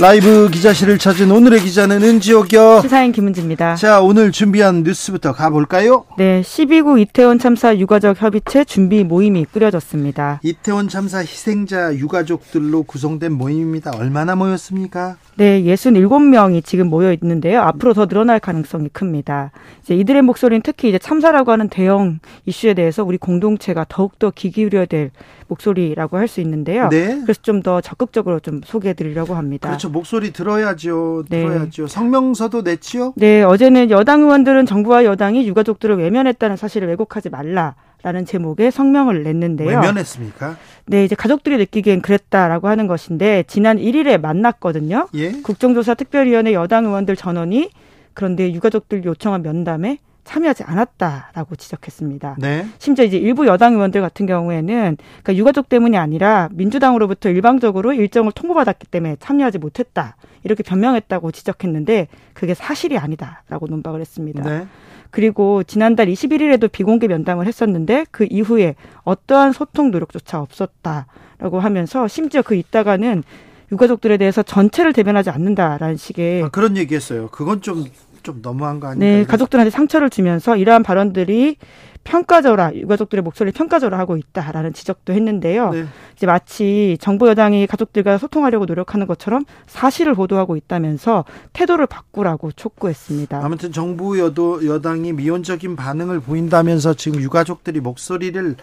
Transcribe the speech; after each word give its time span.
라이브 0.00 0.48
기자실을 0.50 0.96
찾은 0.96 1.30
오늘의 1.30 1.60
기자는 1.60 2.02
은지옥이요. 2.02 2.80
시사인 2.80 3.12
김은지입니다. 3.12 3.74
자, 3.74 4.00
오늘 4.00 4.32
준비한 4.32 4.82
뉴스부터 4.82 5.34
가볼까요? 5.34 6.06
네, 6.16 6.40
12구 6.40 6.98
이태원 6.98 7.38
참사 7.38 7.76
유가족 7.76 8.16
협의체 8.22 8.64
준비 8.64 9.04
모임이 9.04 9.44
꾸려졌습니다. 9.52 10.40
이태원 10.42 10.88
참사 10.88 11.18
희생자 11.18 11.94
유가족들로 11.94 12.84
구성된 12.84 13.32
모임입니다. 13.32 13.90
얼마나 13.94 14.34
모였습니까? 14.36 15.16
네, 15.36 15.62
67명이 15.62 16.64
지금 16.64 16.88
모여 16.88 17.12
있는데요. 17.12 17.60
앞으로 17.60 17.92
더 17.92 18.06
늘어날 18.06 18.40
가능성이 18.40 18.88
큽니다. 18.88 19.50
이제 19.82 19.94
이들의 19.94 20.22
목소리는 20.22 20.62
특히 20.62 20.88
이제 20.88 20.98
참사라고 20.98 21.52
하는 21.52 21.68
대형 21.68 22.20
이슈에 22.46 22.72
대해서 22.72 23.04
우리 23.04 23.18
공동체가 23.18 23.84
더욱더 23.88 24.30
귀 24.34 24.50
기울여야 24.50 24.86
될 24.86 25.10
목소리라고 25.48 26.16
할 26.16 26.28
수 26.30 26.40
있는데요. 26.40 26.88
네. 26.88 27.20
그래서 27.22 27.40
좀 27.42 27.60
더 27.60 27.82
적극적으로 27.82 28.40
좀 28.40 28.62
소개해 28.64 28.94
드리려고 28.94 29.34
합니다. 29.34 29.68
그렇죠. 29.68 29.89
목소리 29.90 30.32
들어야죠. 30.32 31.24
네. 31.28 31.42
들어야죠. 31.42 31.86
네. 31.86 31.92
성명서도 31.92 32.62
냈지요? 32.62 33.14
네, 33.16 33.42
어제는 33.42 33.90
여당 33.90 34.22
의원들은 34.22 34.66
정부와 34.66 35.04
여당이 35.04 35.46
유가족들을 35.46 35.96
외면했다는 35.98 36.56
사실을 36.56 36.88
왜곡하지 36.88 37.30
말라. 37.30 37.74
라는 38.02 38.24
제목의 38.24 38.70
성명을 38.72 39.24
냈는데요. 39.24 39.68
외면했습니까? 39.68 40.56
네, 40.86 41.04
이제 41.04 41.14
가족들이 41.14 41.58
느끼기엔 41.58 42.00
그랬다라고 42.00 42.68
하는 42.68 42.86
것인데 42.86 43.44
지난 43.46 43.76
1일에 43.76 44.18
만났거든요. 44.18 45.08
예? 45.16 45.32
국정조사 45.42 45.92
특별위원회 45.94 46.54
여당 46.54 46.86
의원들 46.86 47.14
전원이 47.16 47.68
그런데 48.14 48.52
유가족들 48.52 49.04
요청한 49.04 49.42
면담에 49.42 49.98
참여하지 50.24 50.64
않았다라고 50.64 51.56
지적했습니다. 51.56 52.36
네. 52.38 52.66
심지어 52.78 53.04
이제 53.04 53.16
일부 53.16 53.46
여당 53.46 53.74
의원들 53.74 54.00
같은 54.00 54.26
경우에는 54.26 54.96
그러니까 54.96 55.36
유가족 55.36 55.68
때문이 55.68 55.96
아니라 55.96 56.48
민주당으로부터 56.52 57.30
일방적으로 57.30 57.92
일정을 57.92 58.32
통보받았기 58.32 58.86
때문에 58.86 59.16
참여하지 59.20 59.58
못했다 59.58 60.16
이렇게 60.44 60.62
변명했다고 60.62 61.32
지적했는데 61.32 62.08
그게 62.34 62.54
사실이 62.54 62.98
아니다라고 62.98 63.66
논박을 63.66 64.00
했습니다. 64.00 64.42
네. 64.42 64.66
그리고 65.10 65.62
지난달 65.64 66.06
21일에도 66.06 66.70
비공개 66.70 67.08
면담을 67.08 67.46
했었는데 67.46 68.06
그 68.10 68.26
이후에 68.30 68.76
어떠한 69.02 69.52
소통 69.52 69.90
노력조차 69.90 70.40
없었다라고 70.40 71.60
하면서 71.60 72.06
심지어 72.06 72.42
그 72.42 72.54
있다가는 72.54 73.24
유가족들에 73.72 74.16
대해서 74.16 74.42
전체를 74.42 74.92
대변하지 74.92 75.30
않는다라는 75.30 75.96
식의 75.96 76.44
아, 76.44 76.48
그런 76.48 76.76
얘기했어요. 76.76 77.28
그건 77.28 77.60
좀 77.60 77.84
좀 78.22 78.40
너무한 78.42 78.80
거 78.80 78.88
아닌가요? 78.88 79.18
네, 79.18 79.24
가족들한테 79.24 79.70
상처를 79.70 80.10
주면서 80.10 80.56
이러한 80.56 80.82
발언들이 80.82 81.56
평가절하 82.04 82.74
유가족들의 82.74 83.22
목소리를 83.22 83.52
평가절하 83.52 83.98
하고 83.98 84.16
있다라는 84.16 84.72
지적도 84.72 85.12
했는데요. 85.12 85.70
네. 85.70 85.84
이제 86.16 86.26
마치 86.26 86.96
정부 87.00 87.28
여당이 87.28 87.66
가족들과 87.66 88.18
소통하려고 88.18 88.64
노력하는 88.64 89.06
것처럼 89.06 89.44
사실을 89.66 90.14
보도하고 90.14 90.56
있다면서 90.56 91.24
태도를 91.52 91.86
바꾸라고 91.86 92.52
촉구했습니다. 92.52 93.44
아무튼 93.44 93.70
정부 93.72 94.18
여도 94.18 94.66
여당이 94.66 95.12
미온적인 95.12 95.76
반응을 95.76 96.20
보인다면서 96.20 96.94
지금 96.94 97.20
유가족들이 97.20 97.80
목소리를 97.80 98.56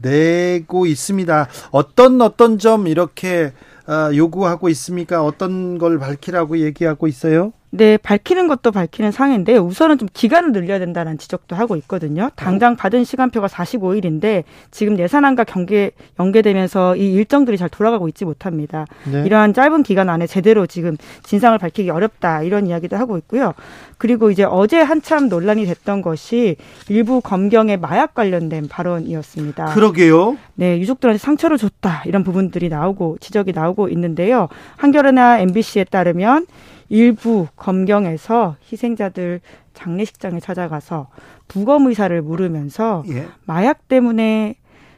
내고 0.00 0.86
있습니다. 0.86 1.48
어떤 1.70 2.20
어떤 2.20 2.58
점 2.58 2.86
이렇게 2.86 3.52
어, 3.86 4.14
요구하고 4.14 4.68
있습니까? 4.70 5.24
어떤 5.24 5.78
걸 5.78 5.98
밝히라고 5.98 6.58
얘기하고 6.58 7.06
있어요? 7.06 7.52
네, 7.70 7.98
밝히는 7.98 8.48
것도 8.48 8.72
밝히는 8.72 9.12
상인데 9.12 9.58
우선은 9.58 9.98
좀 9.98 10.08
기간을 10.12 10.52
늘려야 10.52 10.78
된다는 10.78 11.18
지적도 11.18 11.54
하고 11.54 11.76
있거든요. 11.76 12.30
당장 12.34 12.76
받은 12.76 13.04
시간표가 13.04 13.46
45일인데 13.46 14.44
지금 14.70 14.98
예산안과 14.98 15.44
경계 15.44 15.90
연계되면서 16.18 16.96
이 16.96 17.12
일정들이 17.12 17.58
잘 17.58 17.68
돌아가고 17.68 18.08
있지 18.08 18.24
못합니다. 18.24 18.86
네. 19.10 19.22
이러한 19.26 19.52
짧은 19.52 19.82
기간 19.82 20.08
안에 20.08 20.26
제대로 20.26 20.66
지금 20.66 20.96
진상을 21.24 21.58
밝히기 21.58 21.90
어렵다 21.90 22.42
이런 22.42 22.66
이야기도 22.66 22.96
하고 22.96 23.18
있고요. 23.18 23.52
그리고 23.98 24.30
이제 24.30 24.44
어제 24.44 24.80
한참 24.80 25.28
논란이 25.28 25.66
됐던 25.66 26.00
것이 26.02 26.56
일부 26.88 27.20
검경의 27.20 27.78
마약 27.78 28.14
관련된 28.14 28.68
발언이었습니다. 28.68 29.66
그러게요. 29.66 30.38
네, 30.54 30.78
유족들한테 30.78 31.18
상처를 31.18 31.58
줬다 31.58 32.04
이런 32.06 32.24
부분들이 32.24 32.68
나오고 32.70 33.18
지적이 33.20 33.52
나오고 33.52 33.88
있는데요. 33.90 34.48
한겨레나 34.76 35.40
MBC에 35.40 35.84
따르면 35.84 36.46
일부 36.88 37.46
검경에서 37.56 38.56
희생자들 38.70 39.40
장례식장에 39.74 40.40
찾아가서 40.40 41.08
부검 41.46 41.86
의사를 41.86 42.20
물으면서 42.22 43.04
예. 43.08 43.28
마약 43.44 43.88
때문에 43.88 44.56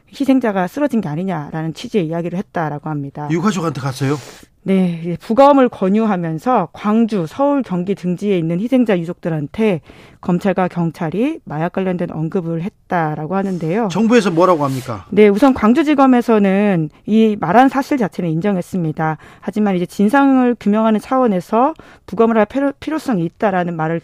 희생자가 0.09 0.67
쓰러진 0.67 1.01
게 1.01 1.09
아니냐라는 1.09 1.73
취지의 1.73 2.07
이야기를 2.07 2.37
했다라고 2.37 2.89
합니다. 2.89 3.27
유가족한테 3.31 3.79
갔어요? 3.81 4.15
네, 4.63 5.17
부검을 5.19 5.69
권유하면서 5.69 6.69
광주, 6.71 7.25
서울, 7.27 7.63
경기 7.63 7.95
등지에 7.95 8.37
있는 8.37 8.59
희생자 8.59 8.97
유족들한테 8.99 9.81
검찰과 10.21 10.67
경찰이 10.67 11.39
마약 11.45 11.73
관련된 11.73 12.11
언급을 12.11 12.61
했다라고 12.61 13.35
하는데요. 13.35 13.87
정부에서 13.91 14.29
뭐라고 14.29 14.63
합니까? 14.63 15.07
네, 15.09 15.27
우선 15.29 15.55
광주지검에서는 15.55 16.89
이 17.07 17.37
말한 17.39 17.69
사실 17.69 17.97
자체는 17.97 18.29
인정했습니다. 18.29 19.17
하지만 19.39 19.75
이제 19.75 19.87
진상을 19.87 20.55
규명하는 20.59 20.99
차원에서 20.99 21.73
부검을 22.05 22.37
할 22.37 22.45
필요성이 22.79 23.25
있다라는 23.25 23.75
말을 23.75 24.01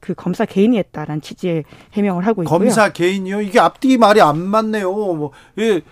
그 0.00 0.14
검사 0.14 0.44
개인이 0.44 0.76
했다라는 0.76 1.20
취지의 1.20 1.64
해명을 1.92 2.26
하고 2.26 2.42
있고요. 2.42 2.58
검사 2.58 2.92
개인이요? 2.92 3.42
이게 3.42 3.60
앞뒤 3.60 3.96
말이 3.96 4.20
안 4.20 4.38
맞네요. 4.38 4.90
뭐 4.92 5.30
예. 5.58 5.82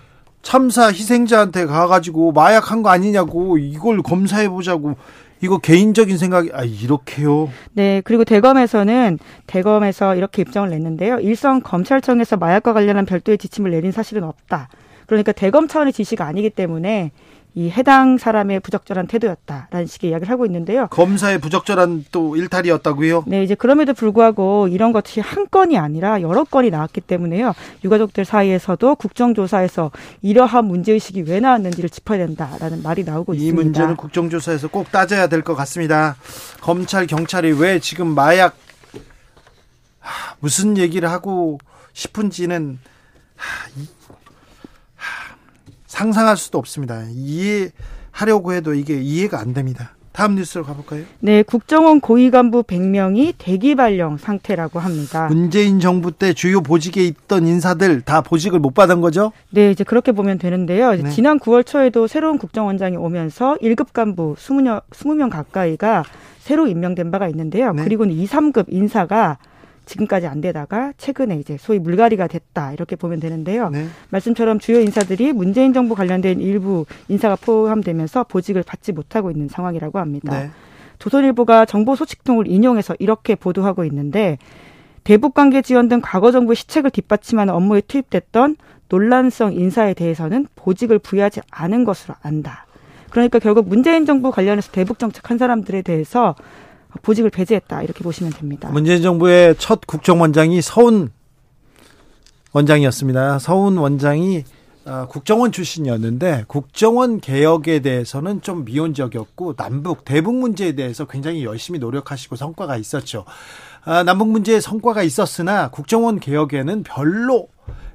참사 0.48 0.86
희생자한테 0.86 1.66
가가지고 1.66 2.32
마약한 2.32 2.82
거 2.82 2.88
아니냐고 2.88 3.58
이걸 3.58 4.00
검사해 4.00 4.48
보자고 4.48 4.96
이거 5.42 5.58
개인적인 5.58 6.16
생각이 6.16 6.48
아 6.54 6.64
이렇게요. 6.64 7.50
네, 7.74 8.00
그리고 8.02 8.24
대검에서는 8.24 9.18
대검에서 9.46 10.14
이렇게 10.14 10.40
입장을 10.40 10.70
냈는데요. 10.70 11.20
일선 11.20 11.62
검찰청에서 11.62 12.38
마약과 12.38 12.72
관련한 12.72 13.04
별도의 13.04 13.36
지침을 13.36 13.72
내린 13.72 13.92
사실은 13.92 14.24
없다. 14.24 14.70
그러니까 15.06 15.32
대검 15.32 15.68
차원의 15.68 15.92
지시가 15.92 16.24
아니기 16.24 16.48
때문에 16.48 17.10
이 17.54 17.70
해당 17.70 18.18
사람의 18.18 18.60
부적절한 18.60 19.08
태도였다라는 19.08 19.86
식의 19.86 20.10
이야기를 20.10 20.30
하고 20.30 20.46
있는데요. 20.46 20.86
검사의 20.88 21.38
부적절한 21.40 22.04
또 22.12 22.36
일탈이었다고요? 22.36 23.24
네, 23.26 23.42
이제 23.42 23.54
그럼에도 23.56 23.94
불구하고 23.94 24.68
이런 24.68 24.92
것이 24.92 25.20
한 25.20 25.48
건이 25.50 25.76
아니라 25.76 26.20
여러 26.22 26.44
건이 26.44 26.70
나왔기 26.70 27.00
때문에요. 27.00 27.54
유가족들 27.84 28.24
사이에서도 28.24 28.94
국정조사에서 28.94 29.90
이러한 30.22 30.66
문제의식이 30.66 31.22
왜 31.22 31.40
나왔는지를 31.40 31.90
짚어야 31.90 32.18
된다라는 32.26 32.82
말이 32.82 33.02
나오고 33.02 33.34
이 33.34 33.38
있습니다. 33.38 33.60
이 33.60 33.64
문제는 33.64 33.96
국정조사에서 33.96 34.68
꼭 34.68 34.92
따져야 34.92 35.26
될 35.26 35.42
것 35.42 35.54
같습니다. 35.56 36.16
검찰, 36.60 37.06
경찰이 37.06 37.52
왜 37.52 37.78
지금 37.80 38.08
마약 38.08 38.56
무슨 40.40 40.76
얘기를 40.78 41.10
하고 41.10 41.58
싶은지는 41.92 42.78
상상할 45.98 46.36
수도 46.36 46.58
없습니다. 46.58 47.02
이해하려고 47.10 48.52
해도 48.52 48.72
이게 48.72 49.00
이해가 49.00 49.40
안 49.40 49.52
됩니다. 49.52 49.96
다음 50.12 50.36
뉴스로 50.36 50.62
가볼까요? 50.64 51.02
네, 51.18 51.42
국정원 51.42 52.00
고위 52.00 52.30
간부 52.30 52.62
100명이 52.62 53.34
대기 53.36 53.74
발령 53.74 54.16
상태라고 54.16 54.78
합니다. 54.78 55.26
문재인 55.26 55.80
정부 55.80 56.12
때 56.12 56.32
주요 56.32 56.60
보직에 56.60 57.04
있던 57.04 57.48
인사들 57.48 58.02
다 58.02 58.20
보직을 58.20 58.60
못 58.60 58.74
받은 58.74 59.00
거죠? 59.00 59.32
네, 59.50 59.72
이제 59.72 59.82
그렇게 59.82 60.12
보면 60.12 60.38
되는데요. 60.38 60.92
네. 60.92 61.10
지난 61.10 61.40
9월 61.40 61.66
초에도 61.66 62.06
새로운 62.06 62.38
국정원장이 62.38 62.96
오면서 62.96 63.56
1급 63.60 63.92
간부 63.92 64.36
20명, 64.38 64.82
20명 64.90 65.30
가까이가 65.30 66.04
새로 66.38 66.68
임명된 66.68 67.10
바가 67.10 67.28
있는데요. 67.28 67.72
네. 67.72 67.82
그리고는 67.82 68.14
2, 68.14 68.24
3급 68.26 68.66
인사가 68.68 69.38
지금까지 69.88 70.26
안 70.26 70.40
되다가 70.40 70.92
최근에 70.98 71.36
이제 71.36 71.56
소위 71.58 71.78
물갈이가 71.78 72.28
됐다 72.28 72.72
이렇게 72.72 72.94
보면 72.94 73.18
되는데요. 73.18 73.70
네. 73.70 73.86
말씀처럼 74.10 74.58
주요 74.58 74.80
인사들이 74.80 75.32
문재인 75.32 75.72
정부 75.72 75.94
관련된 75.94 76.40
일부 76.40 76.86
인사가 77.08 77.36
포함되면서 77.36 78.24
보직을 78.24 78.62
받지 78.62 78.92
못하고 78.92 79.30
있는 79.30 79.48
상황이라고 79.48 79.98
합니다. 79.98 80.38
네. 80.38 80.50
조선일보가 80.98 81.64
정보 81.64 81.96
소식통을 81.96 82.48
인용해서 82.48 82.94
이렇게 82.98 83.34
보도하고 83.34 83.84
있는데 83.84 84.38
대북 85.04 85.34
관계 85.34 85.62
지원 85.62 85.88
등 85.88 86.00
과거 86.02 86.30
정부의 86.30 86.56
시책을 86.56 86.90
뒷받침하는 86.90 87.54
업무에 87.54 87.80
투입됐던 87.80 88.56
논란성 88.88 89.52
인사에 89.54 89.94
대해서는 89.94 90.46
보직을 90.54 90.98
부여하지 90.98 91.40
않은 91.50 91.84
것으로 91.84 92.14
안다. 92.22 92.66
그러니까 93.10 93.38
결국 93.38 93.68
문재인 93.68 94.04
정부 94.04 94.30
관련해서 94.30 94.70
대북 94.72 94.98
정책 94.98 95.30
한 95.30 95.38
사람들에 95.38 95.82
대해서 95.82 96.34
보직을 97.02 97.30
배제했다 97.30 97.82
이렇게 97.82 98.02
보시면 98.02 98.32
됩니다. 98.32 98.70
문재인 98.70 99.02
정부의 99.02 99.56
첫 99.58 99.86
국정원장이 99.86 100.60
서훈 100.62 101.10
원장이었습니다. 102.52 103.38
서훈 103.38 103.76
원장이 103.76 104.44
어, 104.86 105.06
국정원 105.06 105.52
출신이었는데 105.52 106.44
국정원 106.48 107.20
개혁에 107.20 107.80
대해서는 107.80 108.40
좀 108.40 108.64
미온적이었고 108.64 109.54
남북 109.54 110.04
대북 110.06 110.34
문제에 110.34 110.72
대해서 110.72 111.04
굉장히 111.04 111.44
열심히 111.44 111.78
노력하시고 111.78 112.36
성과가 112.36 112.78
있었죠. 112.78 113.26
아, 113.84 114.02
남북 114.02 114.28
문제에 114.28 114.60
성과가 114.60 115.02
있었으나 115.02 115.68
국정원 115.70 116.20
개혁에는 116.20 116.84
별로 116.84 117.48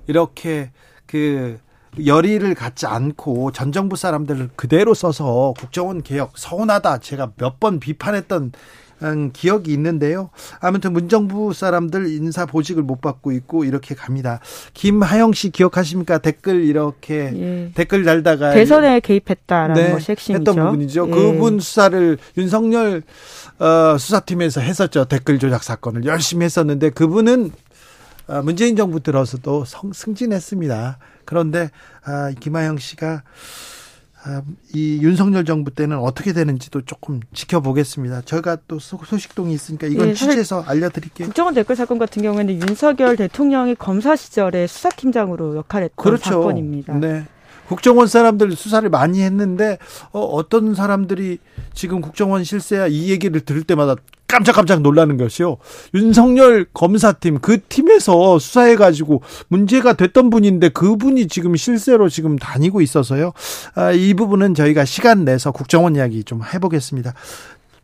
이렇게 0.05 0.71
그 1.07 1.57
열의를 2.03 2.55
갖지 2.55 2.85
않고 2.85 3.51
전 3.51 3.71
정부 3.71 3.95
사람들을 3.95 4.49
그대로 4.55 4.93
써서 4.93 5.53
국정원 5.59 6.01
개혁 6.03 6.37
서운하다 6.37 6.99
제가 6.99 7.31
몇 7.37 7.59
번 7.59 7.79
비판했던 7.79 8.51
음, 9.03 9.31
기억이 9.33 9.71
있는데요. 9.73 10.29
아무튼 10.61 10.93
문정부 10.93 11.53
사람들 11.53 12.07
인사 12.09 12.45
보직을 12.45 12.83
못 12.83 13.01
받고 13.01 13.33
있고 13.33 13.65
이렇게 13.65 13.95
갑니다. 13.95 14.39
김하영 14.73 15.33
씨 15.33 15.49
기억하십니까? 15.49 16.19
댓글 16.19 16.63
이렇게 16.63 17.31
예. 17.35 17.71
댓글 17.75 18.05
달다가 18.05 18.51
대선에 18.51 19.01
개입했다라는 19.01 19.75
네, 19.75 19.91
것이 19.91 20.11
핵심이죠. 20.11 20.51
했던 20.51 20.65
부분이죠. 20.65 21.07
예. 21.07 21.11
그분 21.11 21.59
수사를 21.59 22.17
윤석열 22.37 23.03
어, 23.59 23.97
수사팀에서 23.97 24.61
했었죠. 24.61 25.05
댓글 25.05 25.37
조작 25.37 25.63
사건을 25.63 26.05
열심히 26.05 26.45
했었는데 26.45 26.91
그분은 26.91 27.51
어, 28.27 28.41
문재인 28.41 28.77
정부 28.77 29.01
들어서도 29.01 29.65
성, 29.65 29.91
승진했습니다. 29.91 30.97
그런데 31.25 31.69
아, 32.03 32.31
김하영 32.39 32.77
씨가 32.77 33.23
아, 34.25 34.41
이 34.73 34.99
윤석열 35.01 35.43
정부 35.43 35.71
때는 35.71 35.97
어떻게 35.97 36.31
되는지도 36.31 36.83
조금 36.83 37.19
지켜보겠습니다. 37.33 38.21
저희가 38.21 38.57
또 38.67 38.79
소식동이 38.79 39.53
있으니까 39.53 39.87
이건 39.87 40.07
네, 40.07 40.13
취재해서 40.13 40.63
알려드릴게요. 40.63 41.27
국정원 41.27 41.53
댓글 41.53 41.75
사건 41.75 41.99
같은 41.99 42.21
경우에는 42.23 42.61
윤석열 42.61 43.17
대통령이 43.17 43.75
검사 43.75 44.15
시절에 44.15 44.67
수사팀장으로 44.67 45.57
역할했던 45.57 46.01
그렇죠. 46.01 46.23
사건입니다. 46.23 46.93
네. 46.99 47.25
국정원 47.67 48.07
사람들 48.07 48.51
수사를 48.55 48.87
많이 48.89 49.21
했는데 49.21 49.77
어, 50.11 50.19
어떤 50.19 50.75
사람들이 50.75 51.39
지금 51.73 52.01
국정원 52.01 52.43
실세야 52.43 52.87
이 52.87 53.09
얘기를 53.09 53.41
들을 53.41 53.63
때마다 53.63 53.95
깜짝깜짝 54.33 54.81
놀라는 54.81 55.17
것이요. 55.17 55.57
윤석열 55.93 56.65
검사팀 56.73 57.39
그 57.39 57.61
팀에서 57.61 58.39
수사해 58.39 58.75
가지고 58.75 59.21
문제가 59.47 59.93
됐던 59.93 60.31
분인데 60.31 60.69
그분이 60.69 61.27
지금 61.27 61.55
실세로 61.55 62.09
지금 62.09 62.37
다니고 62.37 62.81
있어서요. 62.81 63.33
아, 63.75 63.91
이 63.91 64.15
부분은 64.15 64.55
저희가 64.55 64.85
시간 64.85 65.23
내서 65.23 65.51
국정원 65.51 65.95
이야기 65.95 66.23
좀 66.23 66.41
해보겠습니다. 66.43 67.13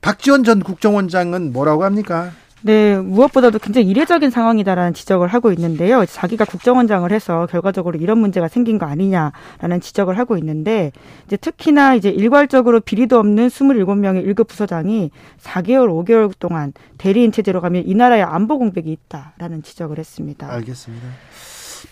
박지원 0.02 0.44
전 0.44 0.62
국정원장은 0.62 1.54
뭐라고 1.54 1.84
합니까? 1.84 2.31
네, 2.61 2.97
무엇보다도 2.97 3.59
굉장히 3.59 3.88
이례적인 3.88 4.29
상황이다라는 4.29 4.94
지적을 4.94 5.27
하고 5.27 5.51
있는데요. 5.53 6.06
자기가 6.06 6.45
국정원장을 6.45 7.09
해서 7.11 7.47
결과적으로 7.50 7.97
이런 7.97 8.17
문제가 8.17 8.47
생긴 8.47 8.77
거 8.77 8.85
아니냐라는 8.85 9.79
지적을 9.81 10.17
하고 10.17 10.38
있는데 10.38 10.91
이제 11.25 11.38
특히나 11.38 11.95
이제 11.95 12.09
일괄적으로 12.09 12.81
비리도 12.81 13.17
없는 13.17 13.47
27명의 13.47 14.25
1급 14.27 14.47
부서장이 14.47 15.11
4개월, 15.41 15.88
5개월 15.88 16.31
동안 16.38 16.73
대리인 16.97 17.31
체제로 17.31 17.61
가면 17.61 17.83
이 17.85 17.95
나라의 17.95 18.23
안보 18.23 18.59
공백이 18.59 18.91
있다라는 18.91 19.63
지적을 19.63 19.97
했습니다. 19.97 20.51
알겠습니다. 20.51 21.07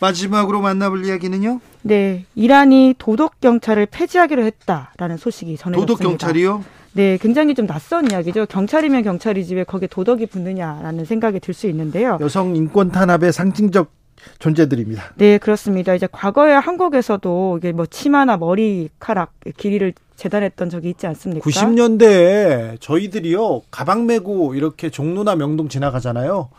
마지막으로 0.01 0.61
만나볼 0.61 1.05
이야기는요? 1.05 1.61
네, 1.83 2.25
이란이 2.35 2.95
도덕 2.97 3.39
경찰을 3.39 3.85
폐지하기로 3.85 4.43
했다라는 4.43 5.15
소식이 5.15 5.55
전해졌습니다. 5.55 5.93
도덕 5.93 5.99
경찰이요? 5.99 6.63
네, 6.97 7.15
굉장히 7.21 7.53
좀 7.53 7.67
낯선 7.67 8.09
이야기죠. 8.09 8.47
경찰이면 8.47 9.03
경찰이지 9.03 9.53
왜 9.53 9.63
거기에 9.63 9.87
도덕이 9.87 10.25
붙느냐라는 10.25 11.05
생각이 11.05 11.39
들 11.39 11.53
수 11.53 11.67
있는데요. 11.67 12.17
여성 12.21 12.55
인권 12.55 12.91
탄압의 12.91 13.31
상징적 13.33 13.91
존재들입니다. 14.39 15.13
네, 15.15 15.37
그렇습니다. 15.37 15.93
이제 15.93 16.07
과거에 16.11 16.53
한국에서도 16.53 17.57
이게 17.59 17.71
뭐 17.71 17.85
치마나 17.85 18.35
머리카락 18.37 19.31
길이를 19.57 19.93
재단했던 20.15 20.71
적이 20.71 20.89
있지 20.89 21.05
않습니까? 21.05 21.47
90년대에 21.47 22.81
저희들이요 22.81 23.61
가방 23.69 24.07
메고 24.07 24.55
이렇게 24.55 24.89
종로나 24.89 25.35
명동 25.35 25.69
지나가잖아요. 25.69 26.49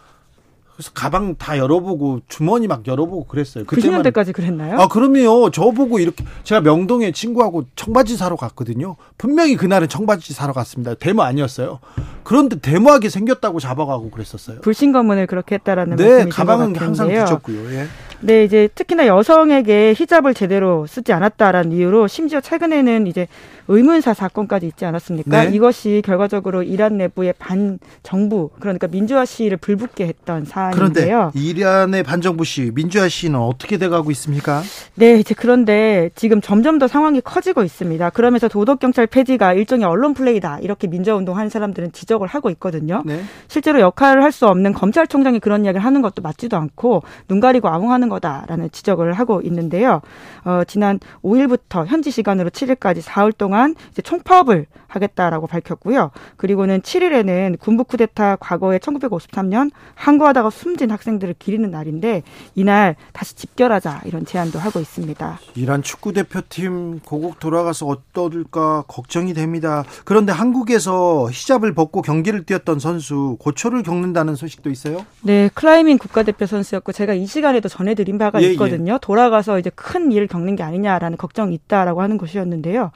그래서 0.79 0.93
가방 0.95 1.35
다 1.35 1.59
열어보고 1.59 2.21
주머니 2.29 2.69
막 2.69 2.87
열어보고 2.87 3.25
그랬어요. 3.25 3.65
그때만 3.65 4.01
90년대까지 4.01 4.33
그랬나요? 4.33 4.79
아 4.79 4.87
그럼요. 4.87 5.51
저 5.51 5.73
보고 5.73 5.99
이렇게 5.99 6.25
제가 6.45 6.61
명동에 6.61 7.11
친구하고 7.11 7.65
청바지 7.75 8.17
사러 8.17 8.37
갔거든요. 8.37 8.95
분명히 9.19 9.57
그날은 9.57 9.89
청바지 9.89 10.35
사러 10.35 10.53
갔습니다. 10.53 10.95
데모 10.95 11.23
아니었어요. 11.23 11.81
그런데 12.23 12.61
데모하게 12.61 13.09
생겼다고 13.09 13.59
잡아가고 13.59 14.11
그랬었어요. 14.11 14.61
불신검문을 14.61 15.27
그렇게 15.27 15.57
했다라는 15.57 15.97
네, 15.97 16.05
말씀이신 16.05 16.31
가방은 16.31 16.77
항상 16.77 17.09
붙였고요. 17.09 17.73
예. 17.73 17.89
네, 18.21 18.45
이제 18.45 18.69
특히나 18.73 19.09
여성에게 19.09 19.95
히잡을 19.97 20.33
제대로 20.35 20.87
쓰지 20.87 21.13
않았다라는 21.13 21.73
이유로 21.73 22.07
심지어 22.07 22.41
최근에는 22.41 23.09
이제 23.09 23.27
의문사 23.69 24.15
사건까지 24.15 24.67
있지 24.67 24.87
않았습니까? 24.87 25.45
네. 25.45 25.51
이것이 25.55 26.03
결과적으로 26.05 26.63
이란 26.63 26.97
내부의 26.97 27.35
반정부 27.39 28.51
그러니까 28.59 28.87
민주화 28.87 29.25
시위를 29.27 29.59
불붙게 29.59 30.07
했던 30.07 30.47
사안인데요. 30.47 31.31
그런데 31.35 31.39
이란의 31.39 32.03
반정부 32.03 32.45
시위, 32.45 32.71
민주화 32.73 33.09
시위는 33.09 33.39
어떻게 33.39 33.77
돼가고 33.77 34.11
있습니까? 34.13 34.63
네, 34.95 35.19
이제 35.19 35.35
그런데 35.37 36.11
지금 36.15 36.41
점점 36.41 36.79
더 36.79 36.89
상황이 36.89 37.21
커지고 37.21 37.63
있습니다. 37.65 38.11
그러면서 38.11 38.49
도덕 38.49 38.79
경찰 38.79 39.07
폐지가 39.07 39.53
일종의 39.53 39.85
언론 39.87 40.15
플레이다 40.15 40.61
이렇게 40.61 40.87
민주화 40.87 41.17
운동하는 41.17 41.51
사람들은 41.51 41.93
지적을 41.93 42.27
하고 42.27 42.49
있거든요. 42.51 43.03
네. 43.05 43.21
실제로 43.49 43.81
역할을 43.81 44.23
할 44.23 44.39
수 44.39 44.47
없는 44.47 44.73
검찰총장이 44.73 45.41
그런 45.41 45.65
이야기를 45.65 45.85
하는 45.85 46.01
것도 46.01 46.23
맞지도 46.23 46.57
않고 46.57 47.03
눈 47.27 47.41
가리고 47.41 47.69
아웅하는 47.69 48.09
거다라는 48.09 48.71
지적을 48.71 49.13
하고 49.15 49.41
있는데요. 49.41 50.01
어, 50.45 50.63
지난 50.65 51.01
5일부터 51.25 51.87
현지 51.87 52.13
시간으로 52.13 52.51
7일까지 52.51 53.03
4일 53.03 53.37
동안 53.37 53.58
동안 53.59 53.75
이제 53.91 54.03
총파업을 54.03 54.67
하겠다라고 54.87 55.47
밝혔고요. 55.47 56.13
그리고는 56.37 56.81
7일에는 56.81 57.59
군부 57.59 57.85
쿠데타 57.85 58.37
과거에 58.37 58.79
1953년 58.79 59.71
항거하다가 59.95 60.49
숨진 60.51 60.91
학생들을 60.91 61.35
기리는 61.39 61.71
날인데 61.71 62.23
이날 62.55 62.97
다시 63.13 63.35
집결하자 63.35 64.03
이런 64.07 64.25
제안도 64.25 64.59
하고 64.59 64.81
있습니다. 64.81 65.41
이란 65.57 65.83
축구 65.83 66.13
대표팀 66.13 67.01
고국 67.01 67.39
돌아가서 67.39 67.87
어떨까 67.87 68.85
걱정이 68.89 69.35
됩니다. 69.35 69.85
그런데 70.05 70.33
한국에서 70.33 71.29
히잡을 71.31 71.75
벗고 71.75 72.01
경기를 72.01 72.45
뛰었던 72.45 72.79
선수 72.79 73.37
고초를 73.41 73.83
겪는다는 73.83 74.37
소식도 74.37 74.71
있어요? 74.71 75.05
네, 75.23 75.51
클라이밍 75.53 75.99
국가대표 75.99 76.47
선수였고 76.47 76.93
제가 76.93 77.13
이 77.13 77.27
시간에도 77.27 77.69
전해드린 77.69 78.17
바가 78.17 78.41
예, 78.41 78.47
예. 78.47 78.51
있거든요. 78.53 78.95
예. 78.95 78.99
돌아가서 79.03 79.59
이제 79.59 79.71
큰 79.75 80.13
일을 80.13 80.29
겪는 80.29 80.57
게 80.57 80.63
아니냐라는 80.63 81.19
걱정이 81.19 81.55
있다라고 81.55 82.01
하는 82.01 82.17
것이었는데요. 82.17 82.91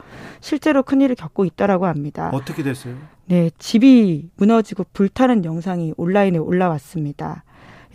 실제로 0.53 0.83
큰 0.83 1.01
일을 1.01 1.15
겪고 1.15 1.45
있다라고 1.45 1.87
합니다. 1.87 2.29
어떻게 2.31 2.61
됐어요? 2.61 2.93
네, 3.25 3.49
집이 3.57 4.29
무너지고 4.37 4.85
불타는 4.93 5.45
영상이 5.45 5.95
온라인에 5.97 6.37
올라왔습니다. 6.37 7.43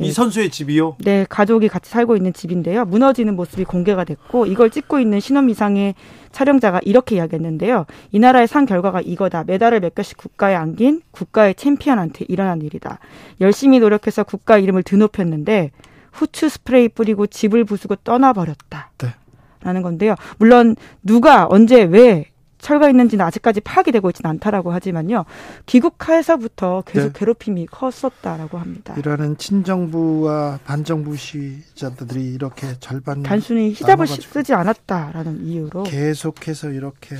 이 0.00 0.06
네. 0.06 0.12
선수의 0.12 0.50
집이요? 0.50 0.96
네, 0.98 1.24
가족이 1.28 1.68
같이 1.68 1.88
살고 1.88 2.16
있는 2.16 2.32
집인데요. 2.32 2.84
무너지는 2.84 3.36
모습이 3.36 3.62
공개가 3.62 4.02
됐고 4.02 4.46
이걸 4.46 4.70
찍고 4.70 4.98
있는 4.98 5.20
신원 5.20 5.48
이상의 5.48 5.94
촬영자가 6.32 6.80
이렇게 6.82 7.14
이야기했는데요. 7.16 7.86
이 8.10 8.18
나라의 8.18 8.48
산 8.48 8.66
결과가 8.66 9.02
이거다. 9.02 9.44
메달을 9.44 9.78
몇 9.78 9.94
개씩 9.94 10.16
국가에 10.16 10.56
안긴 10.56 11.02
국가의 11.12 11.54
챔피언한테 11.54 12.24
일어난 12.28 12.60
일이다. 12.60 12.98
열심히 13.40 13.78
노력해서 13.78 14.24
국가 14.24 14.58
이름을 14.58 14.82
드높였는데 14.82 15.70
후추 16.10 16.48
스프레이 16.48 16.88
뿌리고 16.88 17.28
집을 17.28 17.64
부수고 17.64 17.94
떠나버렸다. 17.96 18.90
네. 18.98 19.14
라는 19.62 19.82
건데요. 19.82 20.16
물론 20.38 20.74
누가 21.04 21.46
언제 21.48 21.84
왜 21.84 22.26
철가 22.58 22.88
있는지는 22.88 23.24
아직까지 23.24 23.60
파악이 23.60 23.92
되고 23.92 24.08
있지는 24.10 24.30
않다라고 24.30 24.72
하지만요. 24.72 25.24
귀국하에서부터 25.66 26.82
계속 26.86 27.12
네. 27.12 27.18
괴롭힘이 27.18 27.66
컸었다라고 27.66 28.58
합니다. 28.58 28.94
이라는 28.98 29.36
친정부와 29.36 30.60
반정부 30.64 31.16
시자들이 31.16 32.34
이렇게 32.34 32.78
절반 32.80 33.22
단순히 33.22 33.70
히잡을 33.70 34.06
쓰지 34.06 34.54
않았다라는 34.54 35.44
이유로 35.44 35.84
계속해서 35.84 36.70
이렇게 36.70 37.16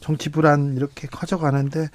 정치 0.00 0.30
불안 0.30 0.74
이렇게 0.76 1.06
커져가는데 1.06 1.88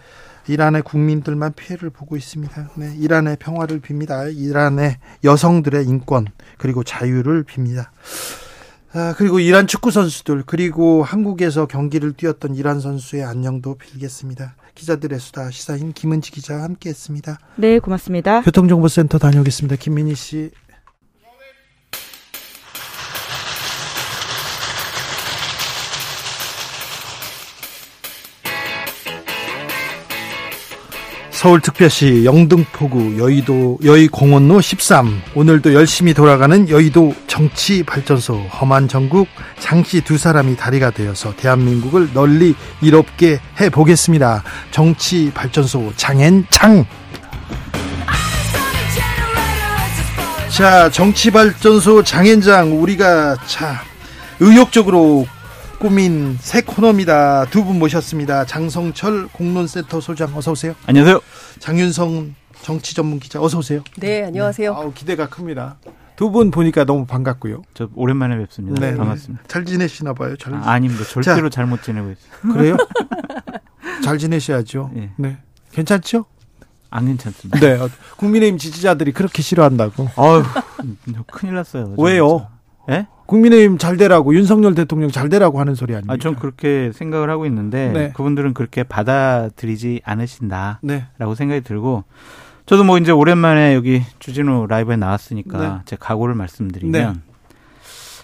이란의 0.47 0.81
국민들만 0.83 1.53
피해를 1.53 1.89
보고 1.89 2.17
있습니다. 2.17 2.71
네, 2.75 2.95
이란의 2.97 3.37
평화를 3.39 3.79
빕니다. 3.79 4.35
이란의 4.35 4.97
여성들의 5.23 5.85
인권 5.85 6.27
그리고 6.57 6.83
자유를 6.83 7.45
빕니다. 7.45 7.87
아, 8.95 9.15
그리고 9.17 9.39
이란 9.39 9.65
축구 9.65 9.89
선수들 9.89 10.43
그리고 10.45 11.03
한국에서 11.03 11.65
경기를 11.65 12.13
뛰었던 12.13 12.55
이란 12.55 12.79
선수의 12.79 13.23
안녕도 13.23 13.75
빌겠습니다. 13.75 14.55
기자들의 14.75 15.19
수다 15.19 15.49
시사인 15.49 15.93
김은지 15.93 16.31
기자와 16.31 16.63
함께했습니다. 16.63 17.39
네, 17.55 17.79
고맙습니다. 17.79 18.41
교통정보센터 18.41 19.17
다녀오겠습니다. 19.17 19.77
김민희 19.77 20.13
씨. 20.13 20.51
서울특별시 31.43 32.23
영등포구 32.23 33.17
여의도 33.17 33.79
여의공원로 33.83 34.61
13 34.61 35.21
오늘도 35.35 35.73
열심히 35.73 36.13
돌아가는 36.13 36.69
여의도 36.69 37.13
정치발전소. 37.27 38.33
험한 38.33 38.87
전국 38.87 39.27
장씨 39.59 39.99
두 39.99 40.17
사람이 40.17 40.55
다리가 40.55 40.91
되어서 40.91 41.35
대한민국을 41.35 42.13
널리 42.13 42.55
이롭게 42.81 43.41
해보겠습니다. 43.59 44.41
정치발전소 44.71 45.91
장앤창 45.97 46.85
자 50.49 50.89
정치발전소 50.89 52.03
장앤장. 52.03 52.81
우리가 52.81 53.35
자 53.47 53.83
의욕적으로 54.39 55.27
꾸민 55.83 56.37
새 56.39 56.61
코너입니다. 56.61 57.43
두 57.51 57.65
분 57.65 57.77
모셨습니다. 57.77 58.45
장성철 58.45 59.27
공론센터 59.33 59.99
소장 59.99 60.33
어서 60.33 60.51
오세요. 60.51 60.75
안녕하세요. 60.85 61.19
장윤성 61.59 62.35
정치 62.61 62.95
전문 62.95 63.19
기자 63.19 63.41
어서 63.41 63.57
오세요. 63.57 63.81
네, 63.97 64.23
안녕하세요. 64.23 64.71
네, 64.73 64.77
아우, 64.79 64.93
기대가 64.93 65.27
큽니다. 65.27 65.75
두 66.15 66.31
분 66.31 66.51
보니까 66.51 66.85
너무 66.85 67.05
반갑고요. 67.05 67.63
저 67.73 67.89
오랜만에 67.95 68.37
뵙습니다. 68.37 68.79
네, 68.79 68.95
반갑습니다. 68.95 69.43
잘 69.49 69.65
지내시나 69.65 70.13
봐요. 70.13 70.37
잘... 70.37 70.53
아, 70.53 70.79
닙니다 70.79 71.03
절대로 71.03 71.49
자, 71.49 71.57
잘못 71.57 71.83
지내고 71.83 72.11
있어요. 72.11 72.53
그래요? 72.53 72.77
잘 74.05 74.17
지내셔야죠. 74.17 74.91
네. 74.93 75.11
네. 75.17 75.37
괜찮죠? 75.73 76.23
안 76.91 77.07
괜찮습니다. 77.07 77.59
네. 77.59 77.77
국민의힘 78.15 78.57
지지자들이 78.57 79.11
그렇게 79.11 79.41
싫어한다고. 79.41 80.07
아유, 80.15 80.43
큰일 81.29 81.55
났어요. 81.55 81.93
왜요? 81.97 82.47
예? 82.89 83.07
국민의힘 83.25 83.77
잘 83.77 83.97
되라고 83.97 84.35
윤석열 84.35 84.75
대통령 84.75 85.09
잘 85.09 85.29
되라고 85.29 85.59
하는 85.59 85.75
소리 85.75 85.93
아닙니까? 85.93 86.13
아, 86.13 86.17
전 86.17 86.35
그렇게 86.35 86.91
생각을 86.93 87.29
하고 87.29 87.45
있는데 87.45 87.89
네. 87.89 88.11
그분들은 88.15 88.53
그렇게 88.53 88.83
받아들이지 88.83 90.01
않으신다라고 90.03 90.79
네. 90.81 91.05
생각이 91.35 91.61
들고 91.61 92.03
저도 92.65 92.83
뭐 92.83 92.97
이제 92.97 93.11
오랜만에 93.11 93.75
여기 93.75 94.03
주진우 94.19 94.67
라이브에 94.67 94.95
나왔으니까 94.95 95.57
네. 95.57 95.81
제 95.85 95.95
각오를 95.99 96.35
말씀드리면 96.35 97.13
네. 97.13 97.19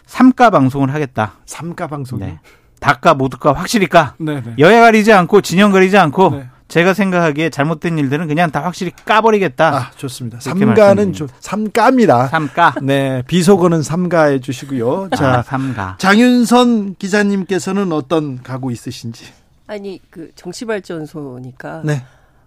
삼가 0.06 0.50
방송을 0.50 0.94
하겠다. 0.94 1.34
삼가 1.46 1.88
방송. 1.88 2.20
네. 2.20 2.40
다가 2.80 3.14
모두가 3.14 3.54
확실히 3.54 3.88
까. 3.88 4.16
네, 4.18 4.42
네. 4.42 4.56
여야 4.58 4.82
가리지 4.82 5.12
않고 5.14 5.42
진영 5.42 5.72
가리지 5.72 5.98
않고 5.98 6.30
네. 6.32 6.50
제가 6.70 6.94
생각하기에 6.94 7.50
잘못된 7.50 7.98
일들은 7.98 8.28
그냥 8.28 8.52
다 8.52 8.64
확실히 8.64 8.92
까버리겠다. 9.06 9.76
아, 9.76 9.92
좋습니다. 9.98 10.40
삼가는 10.40 11.14
좀 11.14 11.28
삼가입니다. 11.40 12.28
삼가. 12.28 12.76
네, 12.84 13.24
비속어는 13.28 13.82
삼가해 13.82 14.40
주시고요. 14.40 15.10
아, 15.12 15.16
자, 15.16 15.40
아, 15.40 15.42
삼가. 15.42 15.96
장윤선 15.98 16.96
기자님께서는 16.96 17.92
어떤 17.92 18.42
각오 18.44 18.70
있으신지? 18.70 19.26
아니, 19.66 20.00
그 20.12 20.32
정치발전소니까. 20.36 21.82
네. 21.84 22.04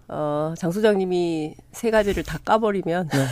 어, 0.07 0.53
장 0.57 0.71
소장님이 0.71 1.55
세 1.71 1.91
가지를 1.91 2.23
다 2.23 2.37
까버리면 2.45 3.09
네. 3.09 3.27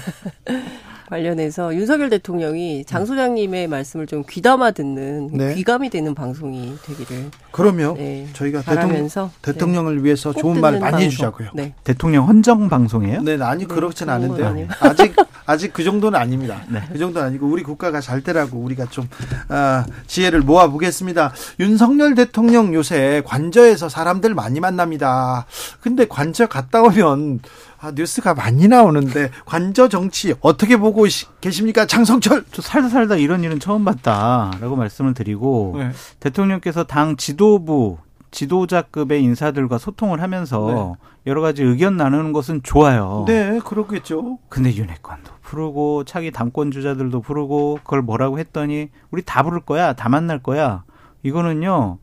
관련해서 1.11 1.75
윤석열 1.75 2.09
대통령이 2.09 2.85
장 2.85 3.05
소장님의 3.05 3.67
말씀을 3.67 4.07
좀 4.07 4.23
귀담아 4.27 4.71
듣는 4.71 5.29
네. 5.33 5.55
귀감이 5.55 5.89
되는 5.89 6.15
방송이 6.15 6.77
되기를. 6.83 7.31
그러면 7.51 7.95
네, 7.95 8.29
저희가 8.31 8.61
바라면서 8.61 9.29
대통령, 9.41 9.89
을 9.89 9.97
네. 9.97 10.03
위해서 10.05 10.31
좋은 10.31 10.61
말 10.61 10.79
많이 10.79 10.91
방송. 10.91 11.01
해주자고요. 11.01 11.49
네. 11.53 11.73
대통령 11.83 12.29
헌정 12.29 12.69
방송이에요? 12.69 13.23
네, 13.23 13.37
아니 13.41 13.67
그렇진 13.67 14.09
않은데 14.09 14.69
아직 14.79 15.13
아직 15.45 15.73
그 15.73 15.83
정도는 15.83 16.17
아닙니다. 16.17 16.61
네. 16.69 16.81
그 16.89 16.97
정도는 16.97 17.27
아니고 17.27 17.45
우리 17.47 17.61
국가가 17.61 17.99
잘 17.99 18.21
되라고 18.21 18.59
우리가 18.59 18.85
좀 18.85 19.09
아, 19.49 19.85
지혜를 20.07 20.39
모아 20.39 20.69
보겠습니다. 20.69 21.33
윤석열 21.59 22.15
대통령 22.15 22.73
요새 22.73 23.21
관저에서 23.25 23.89
사람들 23.89 24.33
많이 24.33 24.61
만납니다. 24.61 25.45
근데 25.81 26.05
관저 26.07 26.47
갔다 26.47 26.81
오면 26.83 27.41
아, 27.81 27.91
뉴스가 27.95 28.35
많이 28.35 28.67
나오는데 28.67 29.31
관저 29.45 29.89
정치 29.89 30.35
어떻게 30.41 30.77
보고 30.77 31.05
계십니까? 31.41 31.87
장성철. 31.87 32.45
저 32.51 32.61
살다 32.61 32.89
살다 32.89 33.15
이런 33.15 33.43
일은 33.43 33.59
처음 33.59 33.83
봤다라고 33.83 34.75
말씀을 34.75 35.15
드리고 35.15 35.75
네. 35.77 35.91
대통령께서 36.19 36.83
당 36.83 37.17
지도부 37.17 37.97
지도자급의 38.29 39.23
인사들과 39.23 39.79
소통을 39.79 40.21
하면서 40.21 40.67
네. 40.67 41.07
여러 41.25 41.41
가지 41.41 41.63
의견 41.63 41.97
나누는 41.97 42.33
것은 42.33 42.61
좋아요. 42.63 43.25
네, 43.27 43.59
그렇겠죠. 43.65 44.37
근데 44.47 44.73
윤핵관도 44.73 45.31
부르고 45.41 46.03
차기 46.05 46.31
당권 46.31 46.71
주자들도 46.71 47.21
부르고 47.21 47.79
그걸 47.83 48.03
뭐라고 48.03 48.39
했더니 48.39 48.89
우리 49.09 49.23
다 49.23 49.43
부를 49.43 49.59
거야, 49.59 49.93
다 49.93 50.07
만날 50.07 50.39
거야. 50.39 50.83
이거는요 51.23 51.99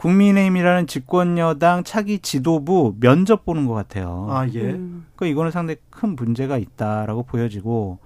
국민의힘이라는 0.00 0.86
집권 0.86 1.36
여당 1.36 1.84
차기 1.84 2.20
지도부 2.20 2.94
면접 3.00 3.44
보는 3.44 3.66
것 3.66 3.74
같아요. 3.74 4.28
아 4.30 4.46
예. 4.48 4.72
음. 4.72 5.04
그러니까 5.14 5.32
이거는 5.32 5.50
상당히 5.50 5.76
큰 5.90 6.16
문제가 6.16 6.56
있다라고 6.56 7.24
보여지고 7.24 7.98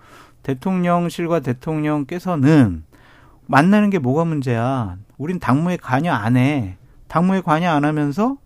대통령실과 0.42 1.38
대통령께서는 1.38 2.82
만나는 3.46 3.90
게 3.90 4.00
뭐가 4.00 4.24
문제야? 4.24 4.96
우린 5.18 5.38
당무에 5.38 5.76
관여 5.76 6.12
안 6.12 6.36
해. 6.36 6.76
당무에 7.06 7.40
관여 7.40 7.70
안 7.70 7.84
하면서 7.84 8.38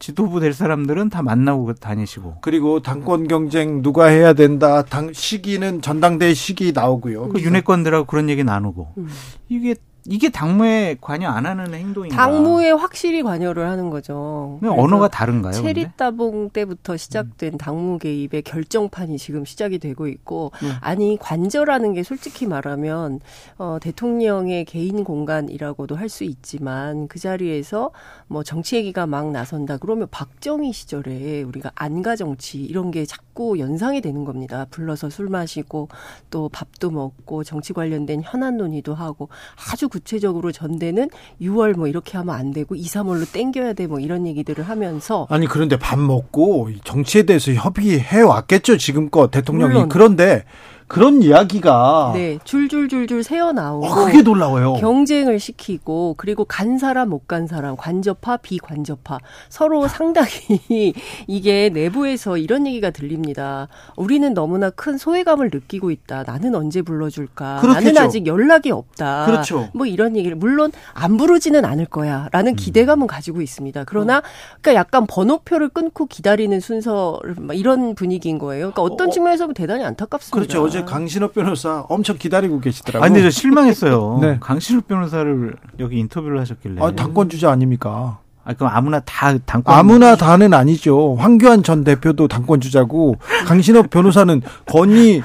지도부 0.00 0.40
될 0.40 0.52
사람들은 0.52 1.08
다 1.08 1.22
만나고 1.22 1.74
다니시고. 1.74 2.38
그리고 2.40 2.80
당권 2.80 3.28
경쟁 3.28 3.82
누가 3.82 4.06
해야 4.06 4.32
된다. 4.32 4.82
당 4.82 5.12
시기는 5.12 5.80
전당대회 5.80 6.34
시기 6.34 6.72
나오고요. 6.72 7.28
그 7.28 7.40
윤핵관들하고 7.40 8.06
그런 8.06 8.28
얘기 8.28 8.42
나누고. 8.42 8.94
음. 8.98 9.08
이게 9.48 9.76
이게 10.08 10.28
당무에 10.28 10.96
관여 11.00 11.28
안 11.28 11.46
하는 11.46 11.72
행동인가? 11.74 12.16
당무에 12.16 12.70
확실히 12.70 13.22
관여를 13.22 13.68
하는 13.68 13.90
거죠. 13.90 14.58
언어가 14.62 15.08
다른가요? 15.08 15.52
체리 15.52 15.86
따봉 15.96 16.50
때부터 16.50 16.96
시작된 16.96 17.54
음. 17.54 17.58
당무 17.58 17.98
개입의 17.98 18.42
결정판이 18.42 19.18
지금 19.18 19.44
시작이 19.44 19.78
되고 19.78 20.06
있고 20.08 20.52
음. 20.62 20.72
아니 20.80 21.18
관저라는 21.20 21.92
게 21.92 22.02
솔직히 22.02 22.46
말하면 22.46 23.20
어, 23.58 23.78
대통령의 23.80 24.64
개인 24.64 25.04
공간이라고도 25.04 25.94
할 25.94 26.06
수 26.06 26.22
있지만 26.24 27.08
그 27.08 27.18
자리에서 27.18 27.90
뭐 28.28 28.44
정치 28.44 28.76
얘기가 28.76 29.06
막 29.06 29.32
나선다 29.32 29.78
그러면 29.78 30.06
박정희 30.10 30.72
시절에 30.72 31.42
우리가 31.42 31.72
안가 31.74 32.14
정치 32.14 32.62
이런 32.62 32.92
게 32.92 33.04
자꾸 33.04 33.25
연상이 33.58 34.00
되는 34.00 34.24
겁니다. 34.24 34.66
불러서 34.70 35.08
술 35.10 35.28
마시고 35.28 35.88
또 36.30 36.48
밥도 36.50 36.90
먹고 36.90 37.44
정치 37.44 37.72
관련된 37.72 38.22
현안 38.24 38.56
논의도 38.56 38.94
하고 38.94 39.28
아주 39.72 39.88
구체적으로 39.88 40.52
전대는 40.52 41.08
6월 41.40 41.74
뭐 41.76 41.86
이렇게 41.88 42.16
하면 42.18 42.34
안 42.34 42.52
되고 42.52 42.74
2, 42.74 42.82
3월로 42.82 43.32
땡겨야 43.32 43.72
돼 43.72 43.86
뭐 43.86 44.00
이런 44.00 44.26
얘기들을 44.26 44.64
하면서 44.68 45.26
아니 45.30 45.46
그런데 45.46 45.78
밥 45.78 45.98
먹고 45.98 46.70
정치에 46.82 47.22
대해서 47.22 47.52
협의해 47.52 48.20
왔겠죠 48.20 48.76
지금껏 48.78 49.30
대통령이 49.30 49.72
물론. 49.74 49.88
그런데 49.88 50.44
그런 50.88 51.22
이야기가 51.22 52.12
네 52.14 52.38
줄줄줄줄 52.44 53.22
새어 53.22 53.52
나오고 53.52 53.86
어, 53.86 54.04
그게 54.06 54.22
놀라워요. 54.22 54.74
경쟁을 54.74 55.38
시키고 55.40 56.14
그리고 56.16 56.44
간 56.44 56.78
사람 56.78 57.10
못 57.10 57.26
간 57.26 57.46
사람 57.48 57.76
관저파 57.76 58.36
비관저파 58.36 59.18
서로 59.48 59.88
상당히 59.88 60.94
이게 61.26 61.70
내부에서 61.70 62.36
이런 62.36 62.66
얘기가 62.66 62.90
들립니다. 62.90 63.66
우리는 63.96 64.32
너무나 64.32 64.70
큰 64.70 64.96
소외감을 64.96 65.50
느끼고 65.52 65.90
있다. 65.90 66.22
나는 66.24 66.54
언제 66.54 66.82
불러줄까? 66.82 67.58
그렇겠죠. 67.60 67.84
나는 67.84 68.00
아직 68.02 68.26
연락이 68.26 68.70
없다. 68.70 69.26
그렇죠. 69.26 69.68
뭐 69.74 69.86
이런 69.86 70.16
얘기를 70.16 70.36
물론 70.36 70.70
안 70.94 71.16
부르지는 71.16 71.64
않을 71.64 71.86
거야라는 71.86 72.52
음. 72.52 72.56
기대감은 72.56 73.06
가지고 73.08 73.42
있습니다. 73.42 73.84
그러나 73.84 74.18
어. 74.18 74.22
그러니까 74.60 74.74
약간 74.74 75.06
번호표를 75.08 75.70
끊고 75.70 76.06
기다리는 76.06 76.60
순서 76.60 77.18
이런 77.54 77.94
분위기인 77.96 78.38
거예요. 78.38 78.70
그러니까 78.72 78.82
어떤 78.82 79.08
어. 79.08 79.10
측면에서 79.10 79.48
대단히 79.52 79.84
안타깝습니다. 79.84 80.34
그렇죠. 80.36 80.62
어제 80.76 80.84
강신업 80.84 81.32
변호사 81.32 81.80
엄청 81.88 82.18
기다리고 82.18 82.60
계시더라고요. 82.60 83.04
아니, 83.04 83.14
근데 83.14 83.30
저 83.30 83.30
실망했어요. 83.30 84.18
네. 84.22 84.36
강신업 84.40 84.86
변호사를 84.86 85.56
여기 85.78 85.98
인터뷰를 85.98 86.38
하셨길래. 86.40 86.82
아, 86.82 86.90
당권 86.92 87.28
주자 87.30 87.50
아닙니까? 87.50 88.18
아, 88.44 88.52
그럼 88.52 88.70
아무나 88.72 89.00
다 89.00 89.36
당권 89.38 89.74
아무나 89.74 90.14
다는 90.16 90.54
아니죠. 90.54 91.16
황교안 91.16 91.62
전 91.62 91.82
대표도 91.82 92.28
당권 92.28 92.60
주자고 92.60 93.16
강신업 93.46 93.90
변호사는 93.90 94.40
건의 94.66 95.22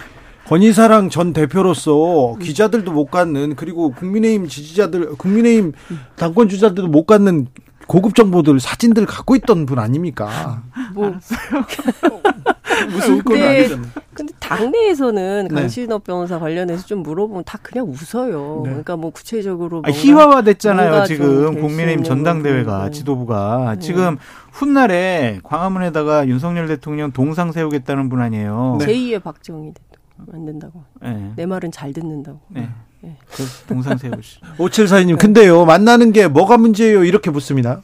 건의사랑 0.48 1.10
전 1.10 1.32
대표로서 1.32 2.36
기자들도 2.42 2.92
못 2.92 3.06
갖는 3.06 3.56
그리고 3.56 3.92
국민의힘 3.92 4.48
지지자들 4.48 5.16
국민의힘 5.18 5.74
당권 6.16 6.50
주자들도 6.50 6.88
못 6.90 7.06
갖는 7.06 7.48
고급 7.88 8.16
정보들 8.16 8.60
사진들 8.60 9.06
갖고 9.06 9.36
있던 9.36 9.66
분 9.66 9.80
아닙니까? 9.80 10.64
뭐 10.94 11.14
무슨 12.90 13.24
건 13.24 13.42
아니잖아요. 13.42 13.88
근데 14.14 14.34
당내에서는 14.40 15.48
네. 15.50 15.56
강신업 15.56 16.04
변호사 16.04 16.40
관련해서 16.40 16.86
좀 16.86 17.04
물어보면 17.04 17.44
다 17.46 17.58
그냥 17.62 17.88
웃어요. 17.88 18.62
네. 18.64 18.70
그러니까 18.70 18.98
뭐 18.98 19.12
구체적으로 19.12 19.82
아, 19.86 19.90
희화화됐잖아요. 19.90 21.06
지금 21.06 21.60
국민의힘 21.60 22.04
전당대회가 22.04 22.86
네. 22.86 22.92
지도부가 22.92 23.76
네. 23.76 23.80
지금 23.80 24.18
훗날에 24.52 25.40
광화문에다가 25.44 26.28
윤석열 26.28 26.68
대통령 26.68 27.12
동상 27.12 27.52
세우겠다는 27.52 28.10
분 28.10 28.22
아니에요. 28.22 28.80
제2의 28.82 29.24
박정희 29.24 29.74
대통령 29.74 30.36
안 30.36 30.46
된다고. 30.46 30.84
네. 31.02 31.34
내 31.36 31.46
말은 31.46 31.72
잘 31.72 31.94
듣는다고. 31.94 32.40
네. 33.02 33.10
네. 33.10 33.18
그 33.32 33.44
동상 33.68 33.98
세우시. 33.98 34.40
5742님, 34.58 35.18
근데요, 35.18 35.66
만나는 35.66 36.12
게 36.12 36.28
뭐가 36.28 36.58
문제예요? 36.58 37.04
이렇게 37.04 37.32
묻습니다. 37.32 37.82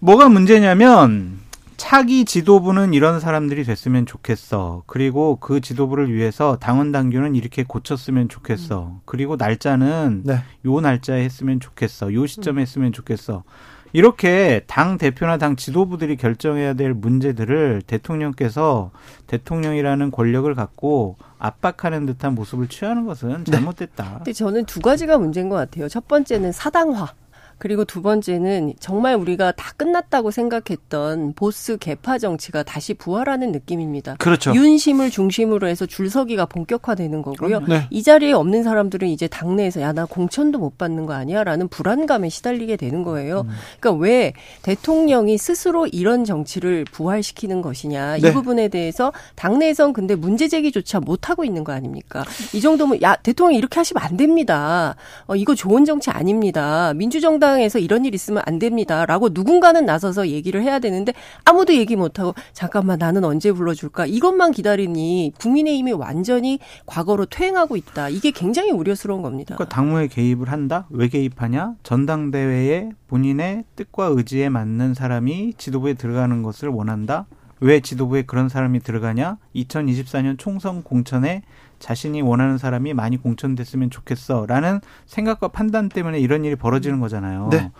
뭐가 0.00 0.28
문제냐면, 0.28 1.38
차기 1.78 2.24
지도부는 2.24 2.92
이런 2.92 3.20
사람들이 3.20 3.62
됐으면 3.64 4.04
좋겠어. 4.04 4.82
그리고 4.86 5.36
그 5.36 5.60
지도부를 5.60 6.12
위해서 6.12 6.56
당원 6.60 6.90
당규는 6.90 7.36
이렇게 7.36 7.62
고쳤으면 7.62 8.28
좋겠어. 8.28 9.00
그리고 9.04 9.36
날짜는 9.36 10.22
네. 10.24 10.42
요 10.66 10.80
날짜에 10.80 11.22
했으면 11.22 11.60
좋겠어. 11.60 12.12
요 12.12 12.26
시점에 12.26 12.62
했으면 12.62 12.92
좋겠어. 12.92 13.44
이렇게 13.92 14.62
당 14.66 14.98
대표나 14.98 15.38
당 15.38 15.56
지도부들이 15.56 16.16
결정해야 16.16 16.74
될 16.74 16.92
문제들을 16.94 17.82
대통령께서 17.86 18.90
대통령이라는 19.26 20.10
권력을 20.10 20.52
갖고 20.54 21.16
압박하는 21.38 22.06
듯한 22.06 22.34
모습을 22.34 22.68
취하는 22.68 23.06
것은 23.06 23.44
네. 23.44 23.52
잘못됐다. 23.52 24.04
네. 24.04 24.14
근데 24.16 24.32
저는 24.32 24.64
두 24.66 24.80
가지가 24.80 25.18
문제인 25.18 25.48
것 25.48 25.56
같아요. 25.56 25.88
첫 25.88 26.06
번째는 26.08 26.52
사당화. 26.52 27.12
그리고 27.58 27.84
두 27.84 28.00
번째는 28.00 28.74
정말 28.80 29.14
우리가 29.16 29.52
다 29.52 29.72
끝났다고 29.76 30.30
생각했던 30.30 31.34
보스 31.34 31.76
개파 31.76 32.18
정치가 32.18 32.62
다시 32.62 32.94
부활하는 32.94 33.52
느낌입니다. 33.52 34.16
그렇죠. 34.18 34.54
윤심을 34.54 35.10
중심으로 35.10 35.68
해서 35.68 35.84
줄서기가 35.84 36.46
본격화되는 36.46 37.20
거고요. 37.22 37.60
네. 37.68 37.86
이 37.90 38.02
자리에 38.02 38.32
없는 38.32 38.62
사람들은 38.62 39.08
이제 39.08 39.28
당내에서 39.28 39.82
야 39.82 39.92
나 39.98 40.04
공천도 40.04 40.58
못 40.60 40.78
받는 40.78 41.06
거 41.06 41.14
아니야라는 41.14 41.66
불안감에 41.68 42.28
시달리게 42.28 42.76
되는 42.76 43.02
거예요. 43.02 43.40
음. 43.40 43.50
그러니까 43.80 44.00
왜 44.00 44.32
대통령이 44.62 45.38
스스로 45.38 45.88
이런 45.88 46.24
정치를 46.24 46.84
부활시키는 46.92 47.62
것이냐 47.62 48.18
네. 48.18 48.28
이 48.28 48.32
부분에 48.32 48.68
대해서 48.68 49.12
당내에선 49.34 49.92
근데 49.92 50.14
문제 50.14 50.46
제기조차 50.46 51.00
못 51.00 51.30
하고 51.30 51.44
있는 51.44 51.64
거 51.64 51.72
아닙니까? 51.72 52.24
이 52.54 52.60
정도면 52.60 53.02
야 53.02 53.16
대통령 53.16 53.54
이 53.54 53.58
이렇게 53.58 53.80
하시면 53.80 54.00
안 54.00 54.16
됩니다. 54.16 54.94
어, 55.26 55.34
이거 55.34 55.56
좋은 55.56 55.84
정치 55.84 56.10
아닙니다. 56.10 56.92
민주정당 56.94 57.47
민주당에서 57.48 57.78
이런 57.78 58.04
일 58.04 58.14
있으면 58.14 58.42
안 58.46 58.58
됩니다라고 58.58 59.30
누군가는 59.32 59.84
나서서 59.84 60.28
얘기를 60.28 60.62
해야 60.62 60.78
되는데 60.78 61.12
아무도 61.44 61.74
얘기 61.74 61.96
못 61.96 62.18
하고 62.18 62.34
잠깐만 62.52 62.98
나는 62.98 63.24
언제 63.24 63.50
불러줄까 63.52 64.06
이것만 64.06 64.52
기다리니 64.52 65.32
국민의힘이 65.40 65.92
완전히 65.92 66.58
과거로 66.86 67.26
퇴행하고 67.26 67.76
있다. 67.76 68.10
이게 68.10 68.30
굉장히 68.30 68.70
우려스러운 68.70 69.22
겁니다. 69.22 69.54
그러니까 69.56 69.74
당무에 69.74 70.08
개입을 70.08 70.50
한다? 70.50 70.86
왜 70.90 71.08
개입하냐? 71.08 71.74
전당대회에 71.82 72.90
본인의 73.08 73.64
뜻과 73.76 74.06
의지에 74.06 74.48
맞는 74.50 74.94
사람이 74.94 75.54
지도부에 75.56 75.94
들어가는 75.94 76.42
것을 76.42 76.68
원한다? 76.68 77.26
왜 77.60 77.80
지도부에 77.80 78.22
그런 78.22 78.48
사람이 78.48 78.80
들어가냐? 78.80 79.38
2024년 79.56 80.38
총선 80.38 80.82
공천에 80.82 81.42
자신이 81.78 82.22
원하는 82.22 82.58
사람이 82.58 82.94
많이 82.94 83.16
공천됐으면 83.16 83.90
좋겠어라는 83.90 84.80
생각과 85.06 85.48
판단 85.48 85.88
때문에 85.88 86.18
이런 86.18 86.44
일이 86.44 86.56
벌어지는 86.56 87.00
거잖아요. 87.00 87.48
네. 87.50 87.70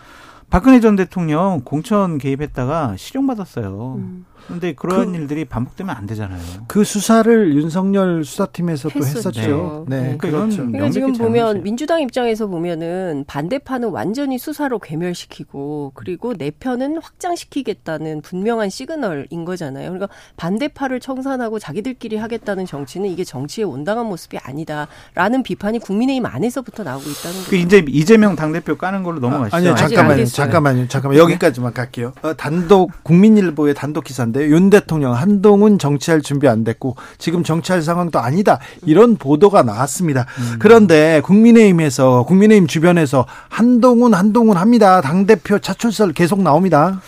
박근혜 0.49 0.79
전 0.79 0.95
대통령 0.95 1.61
공천 1.63 2.17
개입했다가 2.17 2.95
실형받았어요. 2.97 3.95
음. 3.97 4.25
그런데 4.47 4.73
그러한 4.73 5.11
그, 5.11 5.17
일들이 5.17 5.45
반복되면 5.45 5.95
안 5.95 6.05
되잖아요. 6.05 6.39
그 6.67 6.83
수사를 6.83 7.55
윤석열 7.55 8.23
수사팀에서 8.23 8.89
또 8.89 8.99
했었죠. 8.99 9.85
네, 9.87 10.01
네. 10.01 10.09
네. 10.09 10.17
그렇죠. 10.17 10.57
그러니까 10.57 10.89
지금 10.89 11.13
보면 11.13 11.63
민주당 11.63 12.01
입장에서 12.01 12.47
보면은 12.47 13.25
반대파는 13.27 13.89
완전히 13.89 14.37
수사로 14.37 14.79
괴멸시키고 14.79 15.91
그리고 15.95 16.33
내 16.33 16.51
편은 16.51 17.01
확장시키겠다는 17.01 18.21
분명한 18.21 18.69
시그널인 18.69 19.45
거잖아요. 19.45 19.89
그러니까 19.91 20.07
반대파를 20.37 20.99
청산하고 20.99 21.59
자기들끼리 21.59 22.17
하겠다는 22.17 22.65
정치는 22.65 23.09
이게 23.09 23.23
정치의 23.23 23.65
온당한 23.65 24.05
모습이 24.05 24.37
아니다라는 24.37 25.43
비판이 25.43 25.79
국민의힘 25.79 26.25
안에서부터 26.25 26.83
나오고 26.83 27.09
있다는 27.09 27.37
거죠. 27.37 27.49
그 27.49 27.55
이제 27.55 27.83
이재명 27.87 28.35
당대표 28.35 28.77
까는 28.77 29.03
걸로 29.03 29.19
넘어가시죠. 29.19 29.55
아, 29.55 29.59
니요 29.59 29.75
잠깐만요. 29.75 30.25
잠깐만요. 30.25 30.87
잠깐만 30.87 31.17
여기까지만 31.17 31.73
갈게요. 31.73 32.13
어, 32.21 32.33
단독 32.35 32.91
국민일보의 33.03 33.73
단독 33.73 34.03
기사 34.03 34.25
인데 34.29 34.47
윤 34.47 34.69
대통령 34.69 35.13
한동훈 35.13 35.79
정치할 35.79 36.21
준비 36.21 36.47
안 36.47 36.63
됐고 36.63 36.95
지금 37.17 37.43
정치할 37.43 37.81
상황도 37.81 38.19
아니다 38.19 38.59
이런 38.85 39.17
보도가 39.17 39.63
나왔습니다. 39.63 40.25
음. 40.37 40.55
그런데 40.59 41.21
국민의힘에서 41.21 42.23
국민의힘 42.23 42.67
주변에서 42.67 43.25
한동훈 43.49 44.13
한동훈 44.13 44.57
합니다. 44.57 45.01
당 45.01 45.25
대표 45.25 45.59
차출설 45.59 46.13
계속 46.13 46.41
나옵니다. 46.41 47.01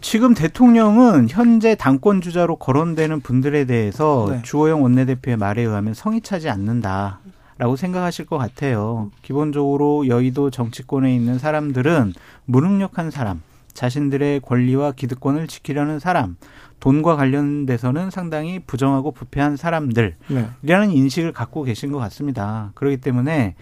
지금 0.00 0.34
대통령은 0.34 1.28
현재 1.30 1.74
당권 1.74 2.20
주자로 2.20 2.56
거론되는 2.56 3.20
분들에 3.20 3.64
대해서 3.64 4.28
네. 4.30 4.42
주호영 4.42 4.82
원내대표의 4.82 5.36
말에 5.36 5.62
의하면 5.62 5.94
성의 5.94 6.20
차지 6.20 6.48
않는다. 6.48 7.20
라고 7.58 7.74
생각하실 7.74 8.26
것 8.26 8.36
같아요. 8.36 9.10
기본적으로 9.22 10.08
여의도 10.08 10.50
정치권에 10.50 11.14
있는 11.14 11.38
사람들은 11.38 12.12
무능력한 12.44 13.10
사람, 13.10 13.40
자신들의 13.72 14.40
권리와 14.40 14.92
기득권을 14.92 15.46
지키려는 15.46 15.98
사람, 15.98 16.36
돈과 16.80 17.16
관련돼서는 17.16 18.10
상당히 18.10 18.58
부정하고 18.58 19.12
부패한 19.12 19.56
사람들이라는 19.56 20.16
네. 20.28 20.92
인식을 20.92 21.32
갖고 21.32 21.62
계신 21.62 21.90
것 21.90 21.98
같습니다. 21.98 22.72
그렇기 22.74 22.98
때문에 22.98 23.54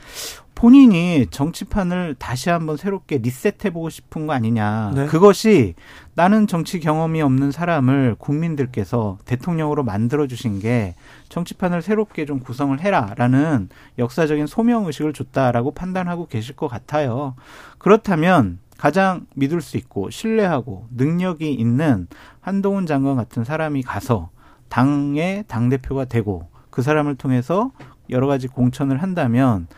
본인이 0.55 1.27
정치판을 1.31 2.15
다시 2.19 2.49
한번 2.49 2.77
새롭게 2.77 3.19
리셋해보고 3.19 3.91
싶은 3.91 4.27
거 4.27 4.33
아니냐. 4.33 4.93
네. 4.95 5.07
그것이 5.07 5.75
나는 6.15 6.47
정치 6.47 6.79
경험이 6.79 7.23
없는 7.23 7.51
사람을 7.51 8.15
국민들께서 8.19 9.19
대통령으로 9.25 9.83
만들어주신 9.83 10.61
게 10.61 10.95
정치판을 11.29 11.83
새롭게 11.83 12.25
좀 12.25 12.39
구성을 12.39 12.79
해라라는 12.81 13.69
역사적인 13.99 14.47
소명의식을 14.47 15.13
줬다라고 15.13 15.73
판단하고 15.73 16.29
계실 16.29 16.55
것 16.55 16.69
같아요. 16.69 17.35
그렇다면 17.79 18.61
가장 18.85 19.25
믿을 19.35 19.63
수 19.63 19.79
있고 19.79 20.11
신뢰하고 20.11 20.89
능력이 20.95 21.55
있는 21.55 22.07
한동훈 22.43 22.85
장관 22.85 23.17
같은 23.17 23.43
사람이 23.43 23.83
가서 23.83 24.29
당의 24.69 25.45
당대표가 25.49 26.05
되고 26.05 26.49
그 26.69 26.83
사람을 26.83 27.15
통해서 27.15 27.71
여러 28.11 28.27
가지 28.27 28.47
공천을 28.47 29.03
한다면 29.03 29.69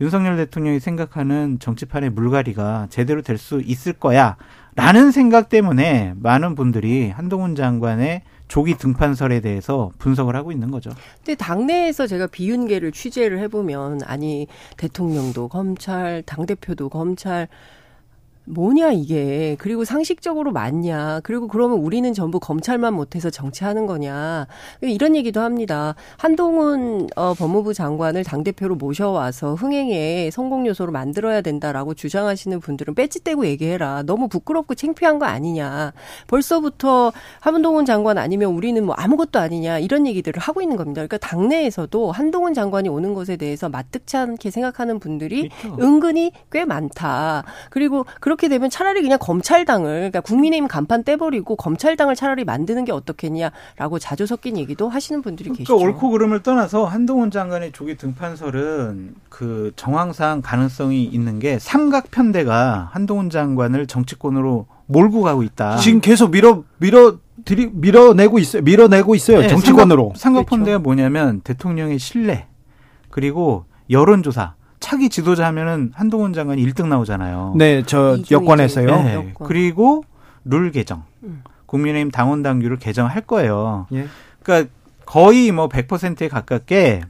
윤석열 0.00 0.38
대통령이 0.38 0.80
생각하는 0.80 1.58
정치판의 1.58 2.08
물갈이가 2.08 2.86
제대로 2.88 3.20
될 3.20 3.36
수 3.36 3.60
있을 3.60 3.92
거야. 3.92 4.38
라는 4.76 5.10
생각 5.10 5.50
때문에 5.50 6.14
많은 6.16 6.54
분들이 6.54 7.10
한동훈 7.10 7.54
장관의 7.54 8.22
조기 8.48 8.78
등판설에 8.78 9.40
대해서 9.40 9.90
분석을 9.98 10.34
하고 10.36 10.52
있는 10.52 10.70
거죠. 10.70 10.88
근데 11.18 11.34
당내에서 11.34 12.06
제가 12.06 12.28
비윤계를 12.28 12.92
취재를 12.92 13.40
해보면 13.40 14.00
아니 14.06 14.46
대통령도 14.78 15.48
검찰, 15.48 16.22
당 16.22 16.46
대표도 16.46 16.88
검찰 16.88 17.48
뭐냐 18.46 18.92
이게. 18.92 19.56
그리고 19.58 19.84
상식적으로 19.84 20.52
맞냐. 20.52 21.20
그리고 21.22 21.48
그러면 21.48 21.78
우리는 21.78 22.12
전부 22.12 22.38
검찰만 22.40 22.92
못해서 22.94 23.30
정치하는 23.30 23.86
거냐. 23.86 24.46
이런 24.82 25.16
얘기도 25.16 25.40
합니다. 25.40 25.94
한동훈 26.18 27.08
어, 27.16 27.34
법무부 27.34 27.74
장관을 27.74 28.24
당 28.24 28.44
대표로 28.44 28.74
모셔와서 28.76 29.54
흥행의 29.54 30.30
성공 30.30 30.66
요소로 30.66 30.92
만들어야 30.92 31.40
된다라고 31.40 31.94
주장하시는 31.94 32.60
분들은 32.60 32.94
배지 32.94 33.24
떼고 33.24 33.46
얘기해라. 33.46 34.02
너무 34.02 34.28
부끄럽고 34.28 34.74
창피한 34.74 35.18
거 35.18 35.26
아니냐. 35.26 35.92
벌써부터 36.26 37.12
한동훈 37.40 37.86
장관 37.86 38.18
아니면 38.18 38.52
우리는 38.52 38.84
뭐 38.84 38.94
아무것도 38.94 39.38
아니냐. 39.38 39.78
이런 39.78 40.06
얘기들을 40.06 40.40
하고 40.40 40.60
있는 40.60 40.76
겁니다. 40.76 41.00
그러니까 41.00 41.16
당내에서도 41.18 42.12
한동훈 42.12 42.52
장관이 42.52 42.88
오는 42.88 43.14
것에 43.14 43.36
대해서 43.36 43.68
마뜩치 43.68 44.16
않게 44.16 44.50
생각하는 44.50 44.98
분들이 44.98 45.48
그렇죠. 45.48 45.82
은근히 45.82 46.32
꽤 46.52 46.64
많다. 46.64 47.44
그리고 47.70 48.04
그런 48.20 48.33
그렇게 48.34 48.48
되면 48.48 48.68
차라리 48.68 49.00
그냥 49.00 49.18
검찰당을 49.20 50.10
그러니까 50.10 50.20
국민의힘 50.20 50.66
간판 50.66 51.04
떼버리고 51.04 51.56
검찰당을 51.56 52.16
차라리 52.16 52.44
만드는 52.44 52.84
게 52.84 52.92
어떻겠냐라고 52.92 53.98
자주 54.00 54.26
섞인 54.26 54.56
얘기도 54.56 54.88
하시는 54.88 55.22
분들이 55.22 55.50
그러니까 55.50 55.74
계시죠. 55.74 55.76
옳고 55.76 56.10
그름을 56.10 56.42
떠나서 56.42 56.84
한동훈 56.84 57.30
장관의 57.30 57.72
조기 57.72 57.96
등판설은 57.96 59.14
그 59.28 59.72
정황상 59.76 60.42
가능성이 60.42 61.04
있는 61.04 61.38
게 61.38 61.58
삼각 61.60 62.10
편대가 62.10 62.88
한동훈 62.92 63.30
장관을 63.30 63.86
정치권으로 63.86 64.66
몰고 64.86 65.22
가고 65.22 65.42
있다. 65.44 65.76
지금 65.76 66.00
계속 66.00 66.30
밀어 66.32 66.64
밀어 66.78 67.18
들이 67.44 67.70
밀어내고 67.72 68.38
있어요. 68.40 68.62
밀어내고 68.62 69.14
있어요. 69.14 69.40
네, 69.40 69.48
정치권으로. 69.48 70.12
삼각, 70.16 70.18
삼각 70.18 70.46
편대가 70.46 70.78
그렇죠. 70.78 70.82
뭐냐면 70.82 71.40
대통령의 71.42 71.98
신뢰 72.00 72.46
그리고 73.10 73.64
여론조사 73.90 74.54
차기 74.84 75.08
지도자 75.08 75.46
하면은 75.46 75.92
한동훈 75.94 76.34
장관이 76.34 76.62
1등 76.66 76.88
나오잖아요. 76.88 77.54
네, 77.56 77.82
저 77.86 78.18
여권에서요. 78.30 78.86
네. 79.02 79.14
여권. 79.14 79.48
그리고 79.48 80.04
룰 80.44 80.70
개정. 80.72 81.04
음. 81.22 81.42
국민의힘 81.64 82.10
당원 82.10 82.42
당규를 82.42 82.76
개정할 82.76 83.22
거예요. 83.22 83.86
예. 83.94 84.06
그러니까 84.42 84.70
거의 85.06 85.52
뭐 85.52 85.70
100%에 85.70 86.28
가깝게 86.28 87.00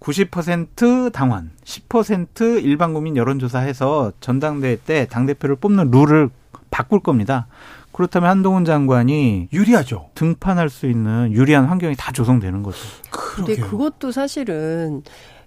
90% 0.00 1.12
당원, 1.12 1.52
10% 1.64 2.64
일반 2.64 2.92
국민 2.92 3.16
여론조사해서 3.16 4.10
전당대회 4.18 4.76
때 4.84 5.06
당대표를 5.06 5.54
뽑는 5.54 5.92
룰을 5.92 6.30
바꿀 6.72 6.98
겁니다. 6.98 7.46
그렇다면 7.92 8.28
한동훈 8.28 8.64
장관이 8.64 9.50
유리하죠. 9.52 10.10
등판할 10.16 10.68
수 10.68 10.86
있는 10.86 11.30
유리한 11.32 11.66
환경이 11.66 11.94
다 11.96 12.10
조성되는 12.10 12.64
거죠. 12.64 12.78
그런데 13.10 13.54
그것도 13.54 14.10
사실은 14.10 15.04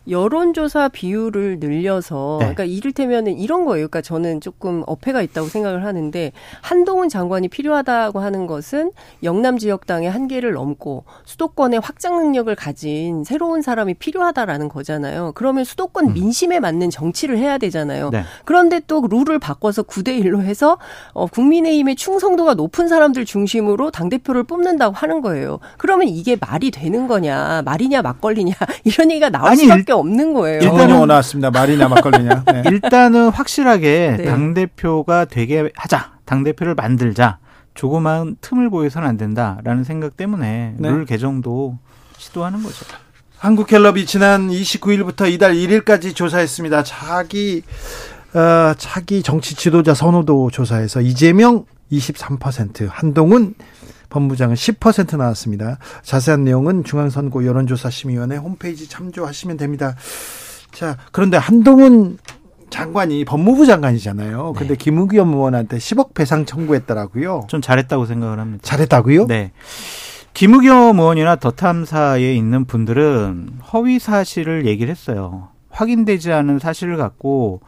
여론조사 0.10 0.90
비율을 0.90 1.60
늘려서 1.60 2.38
네. 2.40 2.46
그러니까 2.46 2.64
이를테면은 2.64 3.38
이런 3.38 3.66
거예요. 3.66 3.88
그러니까 3.88 4.02
저는 4.02 4.42
조금 4.42 4.84
어폐가 4.88 5.22
있다고 5.22 5.48
생각을 5.48 5.84
하는데 5.84 6.32
한동훈 6.62 7.10
장관이 7.10 7.48
필요하다고 7.50 8.20
하는 8.20 8.48
것은 8.48 8.92
영남 9.24 9.58
지역당의 9.58 10.10
한계를 10.10 10.54
넘고 10.54 11.04
수도권의 11.26 11.80
확장 11.82 12.18
능력을 12.18 12.54
가진 12.56 13.24
새로운 13.24 13.62
사람이 13.62 13.96
필요하다라는 13.96 14.70
거잖아요. 14.70 15.34
그러면 15.36 15.64
수도권 15.64 16.08
음. 16.10 16.14
민심에 16.14 16.60
맞는 16.60 16.90
정치를 16.90 17.38
해야 17.38 17.58
되잖아요. 17.58 18.10
네. 18.12 18.24
그런데 18.46 18.80
또 18.88 19.06
룰을 19.10 19.40
바꿔서 19.40 19.84
9대 19.84 20.22
1로 20.24 20.42
해서 20.42 20.78
어 21.14 21.28
국민의힘의 21.28 21.96
충성도가 21.96 22.54
높은 22.54 22.88
사람들 22.88 23.26
중심으로 23.26 23.92
당 23.92 24.10
대표를 24.10 24.44
뽑는다고 24.44 24.96
하는 24.96 25.22
거예요. 25.22 25.60
그러면 25.78 26.08
이게 26.08 26.38
말이 26.40 26.72
되는 26.72 27.08
거냐? 27.08 27.64
말이냐 27.66 28.02
막걸리냐? 28.02 28.54
이런 28.86 29.12
얘기가 29.12 29.30
나올 29.30 29.50
아니, 29.50 29.64
수밖에 29.64 29.97
없는 29.98 30.34
거예요. 30.34 30.62
일단 30.62 30.90
용어 30.90 31.06
나왔습니다. 31.06 31.52
말이냐 31.52 31.88
막걸리냐. 31.88 32.44
네. 32.52 32.64
일단은 32.68 33.30
확실하게 33.30 34.16
네. 34.18 34.26
당 34.26 34.54
대표가 34.54 35.26
되게 35.26 35.70
하자. 35.76 36.14
당 36.26 36.44
대표를 36.44 36.76
만들자. 36.76 37.40
조그마한 37.74 38.38
틈을 38.42 38.70
보여서는 38.70 39.08
안 39.08 39.18
된다라는 39.18 39.84
생각 39.84 40.18
때문에 40.18 40.76
네. 40.78 40.90
룰 40.90 41.06
개정도 41.06 41.78
시도하는 42.18 42.64
거죠. 42.64 42.86
한국갤럽이 43.38 44.06
지난 44.08 44.50
29일부터 44.50 45.32
이달 45.32 45.54
1일까지 45.54 46.16
조사했습니다. 46.16 46.84
자기 46.84 47.62
어, 48.34 48.74
차기 48.78 49.22
정치 49.22 49.56
지도자 49.56 49.94
선호도 49.94 50.50
조사에서 50.52 51.02
이재명 51.02 51.66
23%, 51.92 52.88
한동훈 52.90 53.54
법무장은 54.10 54.56
10% 54.56 55.18
나왔습니다. 55.18 55.78
자세한 56.04 56.44
내용은 56.44 56.84
중앙선거 56.84 57.46
여론조사심의위원회 57.46 58.38
홈페이지 58.38 58.88
참조하시면 58.88 59.58
됩니다. 59.58 59.96
자, 60.72 60.98
그런데 61.12 61.38
한동훈 61.38 62.18
장관이 62.70 63.26
법무부 63.26 63.66
장관이잖아요. 63.66 64.54
근데 64.54 64.74
네. 64.74 64.78
김우겸 64.78 65.34
의원한테 65.34 65.78
10억 65.78 66.14
배상 66.14 66.46
청구했더라고요. 66.46 67.48
좀 67.48 67.62
잘했다고 67.62 68.06
생각을 68.06 68.40
합니다. 68.40 68.62
잘했다고요? 68.64 69.28
네. 69.28 69.52
김우겸 70.34 71.00
의원이나 71.00 71.38
더 71.38 71.52
탐사에 71.52 72.36
있는 72.36 72.66
분들은 72.66 73.60
허위 73.74 74.00
사실을 74.00 74.66
얘기를 74.66 74.92
했어요. 74.92 75.50
확인되지 75.70 76.32
않은 76.32 76.60
사실을 76.60 76.98
갖고 76.98 77.62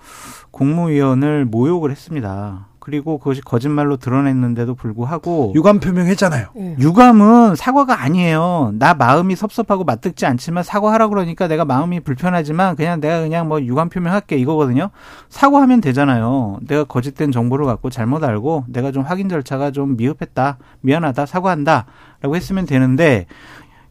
국무위원을 0.52 1.45
모욕을 1.45 1.91
했습니다. 1.91 2.68
그리고 2.89 3.19
그것이 3.19 3.41
거짓말로 3.41 3.97
드러냈는데도 3.97 4.73
불구하고 4.73 5.54
유감 5.56 5.80
표명했잖아요. 5.80 6.47
네. 6.56 6.75
유감은 6.80 7.56
사과가 7.56 8.02
아니에요. 8.02 8.73
나 8.80 8.95
마음이 8.95 9.36
섭섭하고 9.36 9.84
맞듣지 9.84 10.25
않지만 10.25 10.63
사과하라 10.63 11.10
그러니까 11.10 11.47
내가 11.47 11.65
마음이 11.65 11.99
불편하지만 11.99 12.75
그냥 12.75 12.99
내가 12.99 13.21
그냥 13.21 13.47
뭐 13.47 13.62
유감 13.62 13.89
표명할게 13.89 14.38
이거거든요. 14.38 14.89
사과하면 15.30 15.82
되잖아요. 15.82 16.58
내가 16.65 16.84
거짓된 16.84 17.32
정보를 17.32 17.67
갖고 17.67 17.91
잘못 17.91 18.23
알고 18.23 18.65
내가 18.67 18.91
좀 18.91 19.04
확인 19.04 19.30
절차가 19.30 19.69
좀 19.69 19.95
미흡했다. 19.95 20.58
미안하다. 20.82 21.28
사과한다라고 21.28 22.36
했으면 22.36 22.65
되는데 22.65 23.28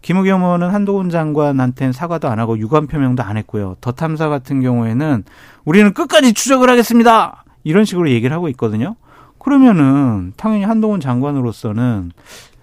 김우겸 0.03 0.43
의원은 0.43 0.71
한동훈 0.71 1.09
장관한테는 1.09 1.93
사과도 1.93 2.29
안 2.29 2.41
하고 2.41 2.59
유감 2.59 2.89
표명도 2.89 3.23
안 3.23 3.37
했고요. 3.37 3.77
더 3.81 3.93
탐사 3.93 4.29
같은 4.29 4.61
경우에는 4.61 5.23
우리는 5.65 5.93
끝까지 5.93 6.35
추적을 6.35 6.69
하겠습니다. 6.69 7.45
이런 7.65 7.85
식으로 7.85 8.11
얘기를 8.11 8.35
하고 8.35 8.49
있거든요. 8.51 8.97
그러면은 9.39 10.33
당연히 10.37 10.65
한동훈 10.65 11.01
장관으로서는 11.01 12.13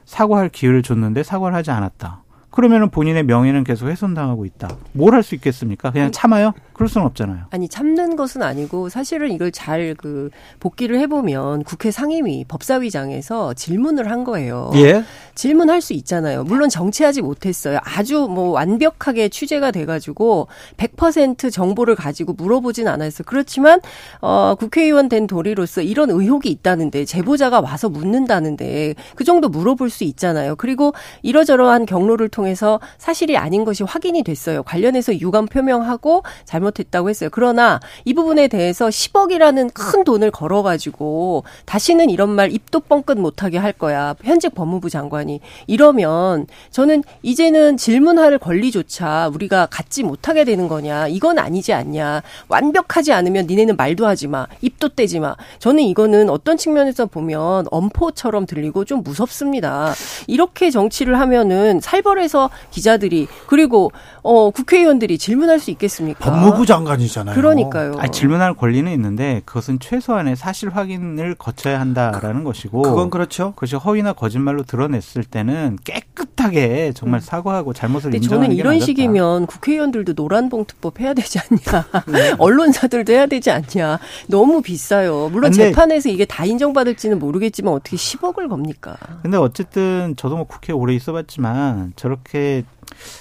사과할 0.04 0.50
기회를 0.50 0.84
줬는데 0.84 1.24
사과를 1.24 1.56
하지 1.56 1.72
않았다. 1.72 2.25
그러면은 2.56 2.90
본인의 2.90 3.24
명예는 3.24 3.66
계속 3.66 3.88
훼손당하고 3.88 4.46
있다. 4.46 4.70
뭘 4.94 5.14
할 5.14 5.24
수 5.24 5.36
있겠습니까? 5.36 5.92
그냥 5.92 6.12
참아요? 6.12 6.54
그럴 6.74 6.90
수는 6.90 7.06
없잖아요. 7.08 7.46
아니 7.52 7.68
참는 7.70 8.16
것은 8.16 8.42
아니고 8.44 8.90
사실은 8.90 9.32
이걸 9.32 9.52
잘 9.52 9.96
그 9.98 10.30
복기를 10.60 11.00
해보면 11.00 11.64
국회 11.64 11.92
상임위 11.92 12.46
법사위장에서 12.48 13.54
질문을 13.54 14.10
한 14.12 14.24
거예요. 14.24 14.72
예. 14.76 15.04
질문할 15.36 15.82
수 15.82 15.94
있잖아요. 15.94 16.44
물론 16.44 16.70
정치하지 16.70 17.22
못했어요. 17.22 17.80
아주 17.84 18.28
뭐 18.30 18.50
완벽하게 18.50 19.30
취재가 19.30 19.72
돼가지고 19.72 20.48
100% 20.78 21.52
정보를 21.52 21.96
가지고 21.96 22.34
물어보진 22.34 22.88
않았어요. 22.88 23.24
그렇지만 23.26 23.80
어, 24.22 24.56
국회의원 24.58 25.08
된 25.10 25.28
도리로서 25.28 25.82
이런 25.82 26.10
의혹이 26.10 26.50
있다는데 26.50 27.06
제보자가 27.06 27.62
와서 27.62 27.90
묻는다는데 27.90 28.96
그 29.16 29.24
정도 29.24 29.50
물어볼 29.50 29.90
수 29.90 30.04
있잖아요. 30.06 30.56
그리고 30.56 30.94
이러저러한 31.22 31.86
경로를 31.86 32.30
통해 32.30 32.45
서 32.54 32.80
사실이 33.00 33.38
아닌 33.38 33.66
것이 33.66 33.84
확인이 33.84 34.24
됐어요. 34.24 34.62
관련해서 34.64 35.20
유감 35.20 35.48
표명하고 35.48 36.24
잘못했다고 36.46 37.10
했어요. 37.10 37.30
그러나 37.32 37.80
이 38.06 38.14
부분에 38.14 38.48
대해서 38.48 38.88
10억이라는 38.88 39.74
큰 39.74 40.04
돈을 40.04 40.30
걸어가지고 40.30 41.44
다시는 41.66 42.10
이런 42.10 42.30
말 42.30 42.52
입도 42.52 42.82
뻥끗 42.82 43.18
못하게 43.18 43.58
할 43.58 43.74
거야. 43.74 44.16
현직 44.24 44.54
법무부 44.54 44.90
장관 44.90 45.06
장관이 45.06 45.40
이러면 45.68 46.48
저는 46.72 47.04
이제는 47.22 47.78
질문할 47.78 48.38
권리조차 48.40 49.30
우리가 49.34 49.68
갖지 49.68 50.04
못하게 50.04 50.44
되는 50.44 50.68
거냐 50.68 51.08
이건 51.08 51.40
아니지 51.40 51.74
않냐 51.74 52.22
완벽하지 52.48 53.14
않으면 53.14 53.48
니네는 53.48 53.76
말도 53.76 54.06
하지 54.06 54.28
마 54.28 54.48
입도 54.62 54.90
떼지 54.90 55.20
마 55.20 55.36
저는 55.60 55.84
이거는 55.84 56.30
어떤 56.30 56.58
측면에서 56.58 57.06
보면 57.06 57.68
엄포처럼 57.72 58.46
들리고 58.46 58.86
좀 58.86 59.04
무섭습니다 59.04 59.94
이렇게 60.28 60.70
정치를 60.70 61.20
하면은 61.20 61.80
살벌해서 61.80 62.35
기자들이 62.72 63.28
그리고 63.48 63.92
어 64.26 64.50
국회의원들이 64.50 65.18
질문할 65.18 65.60
수 65.60 65.72
있겠습니까 65.72 66.20
법무부 66.20 66.66
장관이잖아요 66.66 67.36
그러니까요 67.36 67.94
아니, 68.00 68.12
질문할 68.12 68.56
권리는 68.56 68.92
있는데 68.92 69.42
그것은 69.46 69.80
최소한의 69.80 70.36
사실 70.36 70.70
확인을 70.70 71.36
거쳐야 71.36 71.80
한다라는 71.80 72.40
그, 72.40 72.46
것이고 72.46 72.82
그건 72.82 73.10
그렇죠 73.10 73.52
그것이 73.52 73.76
허위나 73.76 74.14
거짓말로 74.14 74.64
드러냈을 74.64 75.24
때는 75.24 75.78
깨끗하게 75.84 76.94
정말 76.96 77.20
음. 77.20 77.22
사과하고 77.22 77.74
잘못을 77.74 78.14
인정하는 78.16 78.48
저는 78.48 78.58
이런 78.58 78.80
식이면 78.80 79.46
국회의원들도 79.48 80.14
노란봉투법 80.14 81.00
해야 81.00 81.14
되지 81.14 81.40
않냐. 81.40 81.86
네. 82.08 82.36
언론사들도 82.40 83.14
해야 83.14 83.26
되지 83.26 83.52
않냐. 83.52 84.00
너무 84.28 84.62
비싸요. 84.62 85.30
물론 85.32 85.52
재판에서 85.52 86.10
이게 86.10 86.26
다 86.26 86.46
인정받을지는 86.46 87.20
모르겠지만 87.20 87.74
어떻게 87.74 87.98
10억을 87.98 88.50
겁니까? 88.50 88.98
근데 89.22 89.38
어쨌든 89.38 90.16
저도 90.18 90.38
뭐 90.38 90.46
국회에 90.46 90.74
오래 90.74 90.94
있어봤지만 90.94 91.94
저렇게 91.96 92.64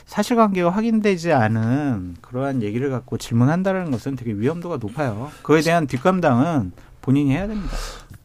사실관계가 0.07 0.70
확인되지 0.70 1.33
않은 1.33 2.16
그러한 2.20 2.62
얘기를 2.62 2.90
갖고 2.90 3.18
질문한다는 3.18 3.90
것은 3.90 4.16
되게 4.16 4.33
위험도가 4.33 4.79
높아요. 4.81 5.31
그에 5.42 5.61
대한 5.61 5.87
뒷감당은 5.87 6.72
본인이 7.03 7.33
해야 7.33 7.46
됩니다. 7.46 7.74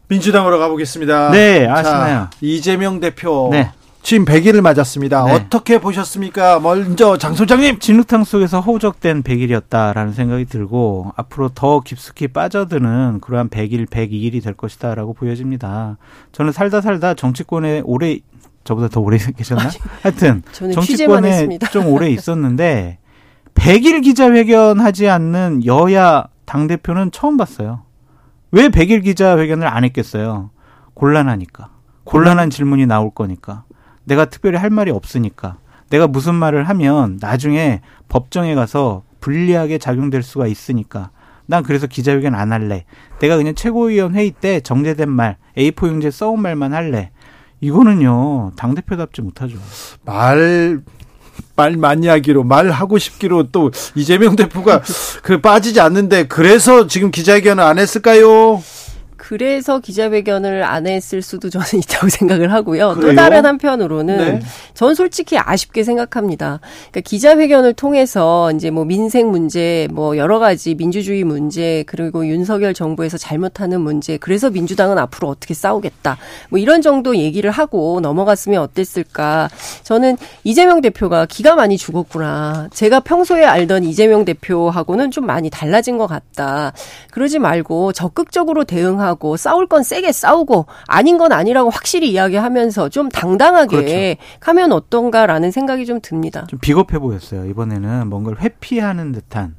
민주당으로 0.07 0.59
가보겠습니다. 0.59 1.31
네, 1.31 1.67
아시나요? 1.67 2.15
자, 2.15 2.29
이재명 2.41 2.99
대표. 2.99 3.49
네. 3.51 3.71
지금 4.01 4.25
100일을 4.25 4.61
맞았습니다. 4.61 5.25
네. 5.25 5.33
어떻게 5.33 5.79
보셨습니까? 5.79 6.59
먼저 6.61 7.17
장 7.17 7.35
소장님. 7.35 7.79
진흙탕 7.79 8.23
속에서 8.23 8.61
허우적된 8.61 9.23
100일이었다라는 9.23 10.13
생각이 10.13 10.45
들고 10.45 11.11
앞으로 11.15 11.49
더 11.49 11.81
깊숙이 11.81 12.29
빠져드는 12.29 13.19
그러한 13.21 13.49
100일, 13.49 13.87
102일이 13.87 14.41
될 14.41 14.53
것이다라고 14.53 15.13
보여집니다. 15.13 15.97
저는 16.31 16.53
살다 16.53 16.81
살다 16.81 17.13
정치권에 17.13 17.81
오래 17.83 18.19
저보다 18.69 18.87
더 18.87 18.99
오래 19.01 19.17
계셨나? 19.35 19.67
하여튼 20.03 20.43
정치권에 20.51 21.57
좀 21.71 21.87
오래 21.87 22.07
있었는데 22.09 22.99
100일 23.55 24.03
기자회견 24.03 24.79
하지 24.79 25.09
않는 25.09 25.65
여야 25.65 26.25
당 26.45 26.67
대표는 26.67 27.09
처음 27.11 27.35
봤어요. 27.35 27.81
왜 28.51 28.69
100일 28.69 29.03
기자회견을 29.03 29.65
안 29.67 29.83
했겠어요? 29.85 30.51
곤란하니까. 30.93 31.69
곤란한 32.03 32.51
질문이 32.51 32.85
나올 32.85 33.09
거니까. 33.09 33.63
내가 34.03 34.25
특별히 34.25 34.57
할 34.59 34.69
말이 34.69 34.91
없으니까. 34.91 35.57
내가 35.89 36.05
무슨 36.05 36.35
말을 36.35 36.69
하면 36.69 37.17
나중에 37.19 37.81
법정에 38.07 38.53
가서 38.53 39.01
불리하게 39.19 39.79
작용될 39.79 40.21
수가 40.21 40.45
있으니까. 40.45 41.09
난 41.47 41.63
그래서 41.63 41.87
기자회견 41.87 42.35
안 42.35 42.51
할래. 42.51 42.85
내가 43.19 43.35
그냥 43.35 43.55
최고위원 43.55 44.13
회의 44.13 44.29
때 44.29 44.59
정제된 44.59 45.09
말, 45.09 45.37
A4 45.57 45.87
용지에 45.87 46.11
써온 46.11 46.39
말만 46.39 46.73
할래. 46.73 47.09
이거는요, 47.61 48.51
당 48.55 48.75
대표답지 48.75 49.21
못하죠. 49.21 49.57
말, 50.05 50.81
말 51.55 51.77
많이 51.77 52.07
하기로 52.07 52.43
말하고 52.43 52.97
싶기로 52.97 53.51
또 53.51 53.71
이재명 53.95 54.35
대표가 54.35 54.81
그 55.21 55.41
빠지지 55.41 55.81
않는데 55.81 56.27
그래서 56.27 56.87
지금 56.87 57.11
기자회견을 57.11 57.63
안 57.63 57.79
했을까요? 57.79 58.61
그래서 59.29 59.77
기자회견을 59.77 60.63
안 60.63 60.87
했을 60.87 61.21
수도 61.21 61.51
저는 61.51 61.67
있다고 61.85 62.09
생각을 62.09 62.51
하고요. 62.51 62.95
그래요? 62.95 63.11
또 63.11 63.15
다른 63.15 63.45
한편으로는 63.45 64.17
네. 64.17 64.39
전 64.73 64.95
솔직히 64.95 65.37
아쉽게 65.37 65.83
생각합니다. 65.83 66.59
그러니까 66.89 67.01
기자회견을 67.01 67.73
통해서 67.73 68.51
이제 68.53 68.71
뭐 68.71 68.85
민생 68.85 69.29
문제, 69.29 69.87
뭐 69.91 70.17
여러 70.17 70.39
가지 70.39 70.73
민주주의 70.73 71.23
문제, 71.23 71.83
그리고 71.85 72.25
윤석열 72.25 72.73
정부에서 72.73 73.19
잘못하는 73.19 73.81
문제, 73.81 74.17
그래서 74.17 74.49
민주당은 74.49 74.97
앞으로 74.97 75.27
어떻게 75.27 75.53
싸우겠다. 75.53 76.17
뭐 76.49 76.57
이런 76.57 76.81
정도 76.81 77.15
얘기를 77.15 77.51
하고 77.51 77.99
넘어갔으면 78.01 78.59
어땠을까. 78.59 79.47
저는 79.83 80.17
이재명 80.43 80.81
대표가 80.81 81.27
기가 81.27 81.53
많이 81.53 81.77
죽었구나. 81.77 82.69
제가 82.73 83.01
평소에 83.01 83.45
알던 83.45 83.83
이재명 83.83 84.25
대표하고는 84.25 85.11
좀 85.11 85.27
많이 85.27 85.51
달라진 85.51 85.99
것 85.99 86.07
같다. 86.07 86.73
그러지 87.11 87.37
말고 87.37 87.93
적극적으로 87.93 88.63
대응하고 88.63 89.18
싸울 89.37 89.67
건 89.67 89.83
세게 89.83 90.11
싸우고 90.11 90.65
아닌 90.87 91.17
건 91.17 91.31
아니라고 91.31 91.69
확실히 91.69 92.11
이야기하면서 92.11 92.89
좀 92.89 93.09
당당하게 93.09 94.15
그렇죠. 94.15 94.21
하면 94.41 94.71
어떤가라는 94.71 95.51
생각이 95.51 95.85
좀 95.85 95.99
듭니다. 96.01 96.45
좀 96.47 96.59
비겁해 96.59 96.99
보였어요. 96.99 97.45
이번에는 97.45 98.07
뭔가를 98.07 98.41
회피하는 98.41 99.11
듯한 99.11 99.55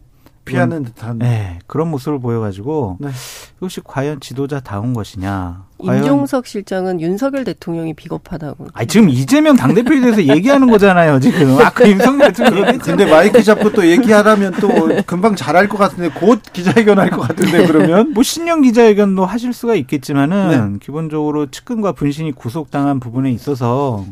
피하는 0.51 0.85
듯한 0.85 1.19
네, 1.19 1.59
그런 1.67 1.89
모습을 1.91 2.19
보여가지고 2.21 2.99
네. 3.01 3.11
이것이 3.59 3.81
과연 3.85 4.21
지도자 4.21 4.61
다운 4.61 4.93
것이냐? 4.93 5.65
임종석 5.83 6.47
실장은 6.47 7.01
윤석열 7.01 7.45
대통령이 7.45 7.95
비겁하다고. 7.95 8.69
아 8.75 8.85
지금 8.85 9.09
이재명 9.09 9.57
당대표에 9.57 10.01
대해서 10.01 10.23
얘기하는 10.25 10.71
거잖아요, 10.71 11.21
지금. 11.21 11.59
아까 11.59 11.89
윤석열 11.89 12.33
대통령 12.33 12.77
근데 12.79 13.07
마이크 13.07 13.43
잡고 13.43 13.73
또 13.73 13.87
얘기하라면 13.87 14.55
또 14.61 14.69
금방 15.07 15.35
잘할 15.37 15.69
것 15.69 15.79
같은데 15.79 16.09
곧 16.11 16.41
기자회견 16.53 16.99
할 16.99 17.11
것 17.11 17.21
같은데 17.27 17.67
그러면 17.67 18.13
뭐 18.13 18.23
신년 18.23 18.63
기자회견도 18.63 19.25
하실 19.25 19.53
수가 19.53 19.75
있겠지만은 19.75 20.73
네. 20.75 20.79
기본적으로 20.81 21.51
측근과 21.51 21.93
분신이 21.93 22.33
구속당한 22.33 23.01
부분에 23.01 23.31
있어서 23.33 24.05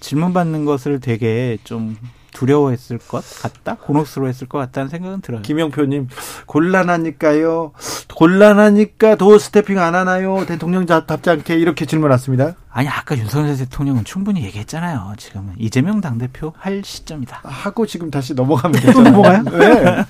질문 0.00 0.32
받는 0.32 0.64
것을 0.64 1.00
되게 1.00 1.58
좀 1.64 1.96
두려워했을 2.32 2.98
것 2.98 3.22
같다, 3.42 3.76
곤혹스러워했을 3.76 4.46
것 4.46 4.58
같다는 4.58 4.88
생각은 4.88 5.20
들어요. 5.20 5.42
김영표님 5.42 6.08
곤란하니까요. 6.46 7.72
곤란하니까 8.14 9.16
도 9.16 9.38
스태핑 9.38 9.78
안 9.78 9.94
하나요? 9.94 10.44
대통령 10.46 10.86
답지 10.86 11.30
않게 11.30 11.56
이렇게 11.56 11.84
질문 11.86 12.10
왔습니다. 12.12 12.54
아니 12.72 12.88
아까 12.88 13.18
윤석열 13.18 13.56
대통령은 13.56 14.04
충분히 14.04 14.44
얘기했잖아요. 14.44 15.14
지금은 15.16 15.54
이재명 15.58 16.00
당 16.00 16.18
대표 16.18 16.52
할 16.56 16.82
시점이다. 16.84 17.40
하고 17.42 17.86
지금 17.86 18.10
다시 18.10 18.34
넘어가면 18.34 18.80
되죠. 18.80 19.02
넘어가요? 19.02 19.42
네. 19.42 20.04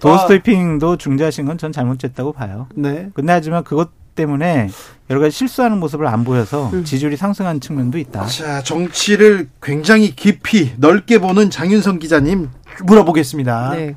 도 0.00 0.16
스태핑도 0.18 0.96
중재하신 0.96 1.44
건 1.46 1.56
전 1.56 1.72
잘못됐다고 1.72 2.32
봐요. 2.32 2.68
네. 2.74 3.08
근데 3.14 3.32
하지만 3.32 3.64
그것 3.64 3.88
때문에 4.16 4.68
여러 5.08 5.20
가지 5.20 5.36
실수하는 5.36 5.78
모습을 5.78 6.08
안 6.08 6.24
보여서 6.24 6.70
음. 6.72 6.84
지지율이 6.84 7.16
상승한 7.16 7.60
측면도 7.60 7.98
있다. 7.98 8.26
자, 8.26 8.62
정치를 8.62 9.48
굉장히 9.62 10.16
깊이 10.16 10.72
넓게 10.78 11.18
보는 11.18 11.50
장윤성 11.50 12.00
기자님 12.00 12.50
물어보겠습니다. 12.84 13.70
네. 13.76 13.96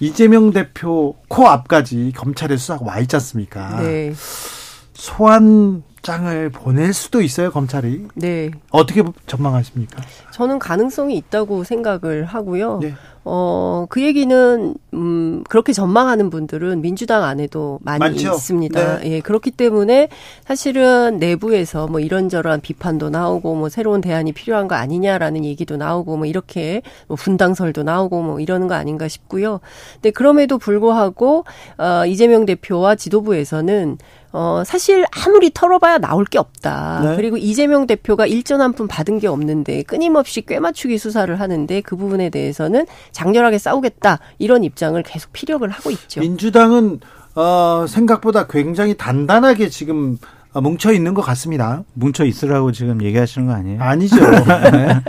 이재명 0.00 0.52
대표 0.52 1.16
코앞까지 1.28 2.12
검찰의 2.16 2.56
수사가 2.56 2.84
와 2.86 2.98
있지 3.00 3.16
않습니까? 3.16 3.80
네. 3.82 4.14
소환장을 4.94 6.50
보낼 6.52 6.92
수도 6.92 7.20
있어요, 7.20 7.50
검찰이. 7.50 8.06
네. 8.14 8.50
어떻게 8.70 9.02
전망하십니까? 9.26 10.02
저는 10.32 10.58
가능성이 10.58 11.16
있다고 11.16 11.64
생각을 11.64 12.24
하고요. 12.24 12.78
네. 12.80 12.94
어, 13.30 13.86
그 13.90 14.02
얘기는, 14.02 14.74
음, 14.94 15.44
그렇게 15.48 15.72
전망하는 15.74 16.30
분들은 16.30 16.80
민주당 16.80 17.24
안에도 17.24 17.78
많이 17.82 17.98
많죠? 17.98 18.32
있습니다. 18.34 18.98
네. 19.00 19.12
예, 19.12 19.20
그렇기 19.20 19.50
때문에 19.50 20.08
사실은 20.46 21.18
내부에서 21.18 21.86
뭐 21.86 22.00
이런저런 22.00 22.60
비판도 22.60 23.10
나오고 23.10 23.54
뭐 23.54 23.68
새로운 23.68 24.00
대안이 24.00 24.32
필요한 24.32 24.66
거 24.66 24.74
아니냐라는 24.76 25.44
얘기도 25.44 25.76
나오고 25.76 26.16
뭐 26.16 26.26
이렇게 26.26 26.80
뭐 27.06 27.16
분당설도 27.16 27.82
나오고 27.82 28.22
뭐 28.22 28.40
이러는 28.40 28.66
거 28.66 28.74
아닌가 28.74 29.08
싶고요. 29.08 29.60
근데 29.94 30.10
그럼에도 30.10 30.56
불구하고, 30.58 31.44
어, 31.76 32.06
이재명 32.06 32.46
대표와 32.46 32.94
지도부에서는 32.94 33.98
어, 34.30 34.62
사실 34.66 35.06
아무리 35.10 35.50
털어봐야 35.52 35.96
나올 35.98 36.26
게 36.26 36.38
없다. 36.38 37.00
네. 37.02 37.16
그리고 37.16 37.38
이재명 37.38 37.86
대표가 37.86 38.26
일전 38.26 38.60
한 38.60 38.74
푼 38.74 38.86
받은 38.86 39.18
게 39.18 39.26
없는데 39.26 39.82
끊임없이 39.84 40.42
꿰맞추기 40.42 40.98
수사를 40.98 41.34
하는데 41.40 41.80
그 41.80 41.96
부분에 41.96 42.28
대해서는 42.28 42.86
장렬하게 43.18 43.58
싸우겠다. 43.58 44.20
이런 44.38 44.62
입장을 44.62 45.00
계속 45.02 45.32
피력을 45.32 45.68
하고 45.68 45.90
있죠. 45.90 46.20
민주당은 46.20 47.00
어, 47.34 47.84
생각보다 47.88 48.46
굉장히 48.46 48.96
단단하게 48.96 49.70
지금 49.70 50.18
어, 50.20 50.22
뭉쳐 50.54 50.92
있는 50.92 51.14
것 51.14 51.22
같습니다. 51.22 51.82
뭉쳐 51.94 52.24
있으라고 52.24 52.72
지금 52.72 53.02
얘기하시는 53.02 53.46
거 53.46 53.52
아니에요? 53.52 53.82
아니죠. 53.82 54.16
네. 54.72 55.02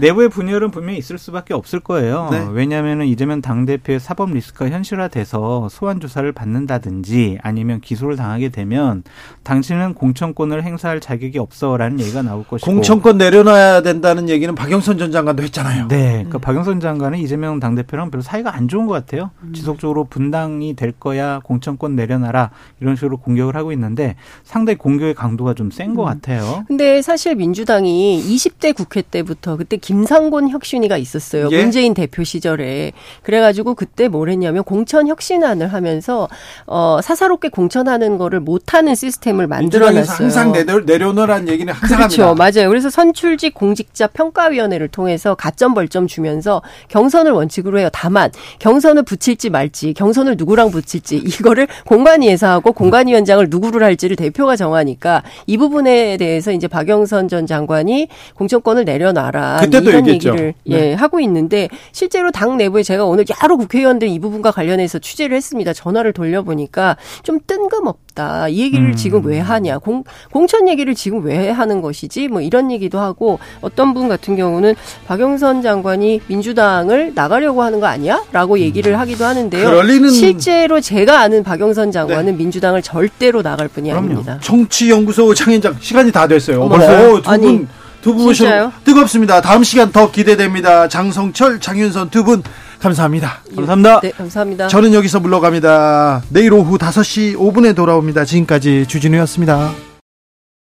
내부의 0.00 0.30
분열은 0.30 0.70
분명히 0.70 0.98
있을 0.98 1.18
수밖에 1.18 1.52
없을 1.54 1.80
거예요. 1.80 2.28
네. 2.30 2.46
왜냐하면 2.50 3.02
이재명 3.02 3.42
당대표의 3.42 4.00
사법 4.00 4.32
리스크가 4.32 4.70
현실화돼서 4.70 5.68
소환 5.68 6.00
조사를 6.00 6.30
받는다든지 6.32 7.38
아니면 7.42 7.80
기소를 7.80 8.16
당하게 8.16 8.48
되면 8.48 9.02
당신은 9.42 9.94
공천권을 9.94 10.64
행사할 10.64 11.00
자격이 11.00 11.38
없어라는 11.38 12.00
얘기가 12.00 12.22
나올 12.22 12.44
것이고 12.44 12.70
공천권 12.70 13.18
내려놔야 13.18 13.82
된다는 13.82 14.28
얘기는 14.28 14.52
박영선 14.54 14.98
전 14.98 15.12
장관도 15.12 15.42
했잖아요. 15.42 15.88
네, 15.88 16.10
그러니까 16.12 16.38
음. 16.38 16.40
박영선 16.40 16.80
장관은 16.80 17.18
이재명 17.18 17.60
당대표랑 17.60 18.10
별로 18.10 18.22
사이가 18.22 18.54
안 18.54 18.66
좋은 18.68 18.86
것 18.86 18.94
같아요. 18.94 19.30
음. 19.42 19.52
지속적으로 19.52 20.04
분당이 20.04 20.74
될 20.74 20.92
거야 20.92 21.40
공천권 21.40 21.96
내려놔라 21.96 22.50
이런 22.80 22.96
식으로 22.96 23.18
공격을 23.18 23.56
하고 23.56 23.72
있는데 23.72 24.16
상당히 24.42 24.78
공격의 24.80 25.14
강도가 25.14 25.52
좀 25.52 25.70
센것 25.70 25.98
음. 25.98 26.04
같아요. 26.04 26.64
근데 26.66 27.02
사실 27.02 27.34
민주당이 27.34 28.24
20대 28.26 28.74
국회 28.74 29.02
때부터 29.02 29.56
그때 29.58 29.76
김상곤 29.76 30.48
혁신위가 30.48 30.96
있었어요. 30.96 31.48
예? 31.50 31.60
문재인 31.60 31.92
대표 31.92 32.24
시절에. 32.24 32.92
그래가지고 33.22 33.74
그때 33.74 34.08
뭘 34.08 34.30
했냐면 34.30 34.64
공천 34.64 35.06
혁신안을 35.06 35.72
하면서 35.72 36.28
어, 36.66 37.00
사사롭게 37.02 37.50
공천하는 37.50 38.16
거를 38.16 38.40
못하는 38.40 38.94
시스템을 38.94 39.46
만들어놨어요. 39.46 40.16
항상 40.16 40.52
내려, 40.52 40.80
내려놓으라는 40.80 41.48
얘기는 41.48 41.70
항상 41.72 41.98
그렇죠. 41.98 42.24
합니다. 42.24 42.50
맞아요. 42.50 42.68
그래서 42.70 42.88
선출직 42.88 43.52
공직자 43.52 44.06
평가위원회를 44.06 44.88
통해서 44.88 45.34
가점 45.34 45.74
벌점 45.74 46.06
주면서 46.06 46.62
경선을 46.88 47.32
원칙으로 47.32 47.78
해요. 47.78 47.90
다만 47.92 48.30
경선을 48.60 49.02
붙일지 49.02 49.50
말지 49.50 49.92
경선을 49.92 50.36
누구랑 50.38 50.70
붙일지 50.70 51.16
이거를 51.18 51.68
공관위에서 51.86 52.48
하고 52.48 52.72
공관위원장을 52.72 53.46
누구를 53.50 53.82
할지를 53.82 54.16
대표가 54.16 54.56
정하니까 54.60 55.22
이 55.46 55.56
부분에 55.56 56.18
대해서 56.18 56.52
이제 56.52 56.68
박영선 56.68 57.28
전 57.28 57.46
장관이 57.46 58.08
공천권을 58.34 58.84
내려놔라 58.84 59.60
이런 59.64 60.06
얘기했죠. 60.06 60.28
얘기를 60.30 60.54
네. 60.64 60.90
예 60.90 60.94
하고 60.94 61.18
있는데 61.20 61.68
실제로 61.92 62.30
당 62.30 62.58
내부에 62.58 62.82
제가 62.82 63.06
오늘 63.06 63.24
여러 63.42 63.56
국회의원들 63.56 64.06
이 64.08 64.18
부분과 64.18 64.50
관련해서 64.50 64.98
취재를 64.98 65.36
했습니다. 65.36 65.72
전화를 65.72 66.12
돌려보니까 66.12 66.96
좀 67.22 67.38
뜬금없다. 67.46 68.48
이 68.48 68.60
얘기를 68.60 68.90
음. 68.90 68.96
지금 68.96 69.24
왜 69.24 69.38
하냐? 69.38 69.78
공, 69.78 70.04
공천 70.30 70.68
얘기를 70.68 70.94
지금 70.94 71.24
왜 71.24 71.48
하는 71.48 71.80
것이지? 71.80 72.28
뭐 72.28 72.42
이런 72.42 72.70
얘기도 72.70 72.98
하고 72.98 73.38
어떤 73.62 73.94
분 73.94 74.08
같은 74.08 74.36
경우는 74.36 74.74
박영선 75.06 75.62
장관이 75.62 76.20
민주당을 76.26 77.12
나가려고 77.14 77.62
하는 77.62 77.80
거 77.80 77.86
아니야? 77.86 78.22
라고 78.32 78.58
얘기를 78.58 78.98
하기도 78.98 79.24
하는데요. 79.24 79.68
실제로 80.10 80.80
제가 80.80 81.20
아는 81.20 81.42
박영선 81.42 81.92
장관은 81.92 82.26
네. 82.26 82.32
민주당을 82.32 82.82
절대로 82.82 83.42
나갈 83.42 83.68
분이 83.68 83.88
그럼요. 83.88 84.06
아닙니다. 84.06 84.38
정치연구소 84.50 85.32
창현장 85.34 85.76
시간이 85.80 86.10
다 86.10 86.26
됐어요. 86.26 86.68
벌써 86.68 87.22
두 87.22 87.40
분, 87.40 87.68
두분 88.02 88.24
모시고 88.24 88.48
뜨겁습니다. 88.84 89.40
다음 89.40 89.62
시간 89.62 89.92
더 89.92 90.10
기대됩니다. 90.10 90.88
장성철, 90.88 91.60
장윤선 91.60 92.10
두 92.10 92.24
분 92.24 92.42
감사합니다. 92.80 93.42
감사합니다. 93.54 94.00
네, 94.00 94.10
감사합니다. 94.10 94.68
저는 94.68 94.94
여기서 94.94 95.20
물러갑니다. 95.20 96.22
내일 96.30 96.52
오후 96.54 96.78
5시 96.78 97.36
5분에 97.36 97.76
돌아옵니다. 97.76 98.24
지금까지 98.24 98.86
주진우였습니다. 98.88 99.70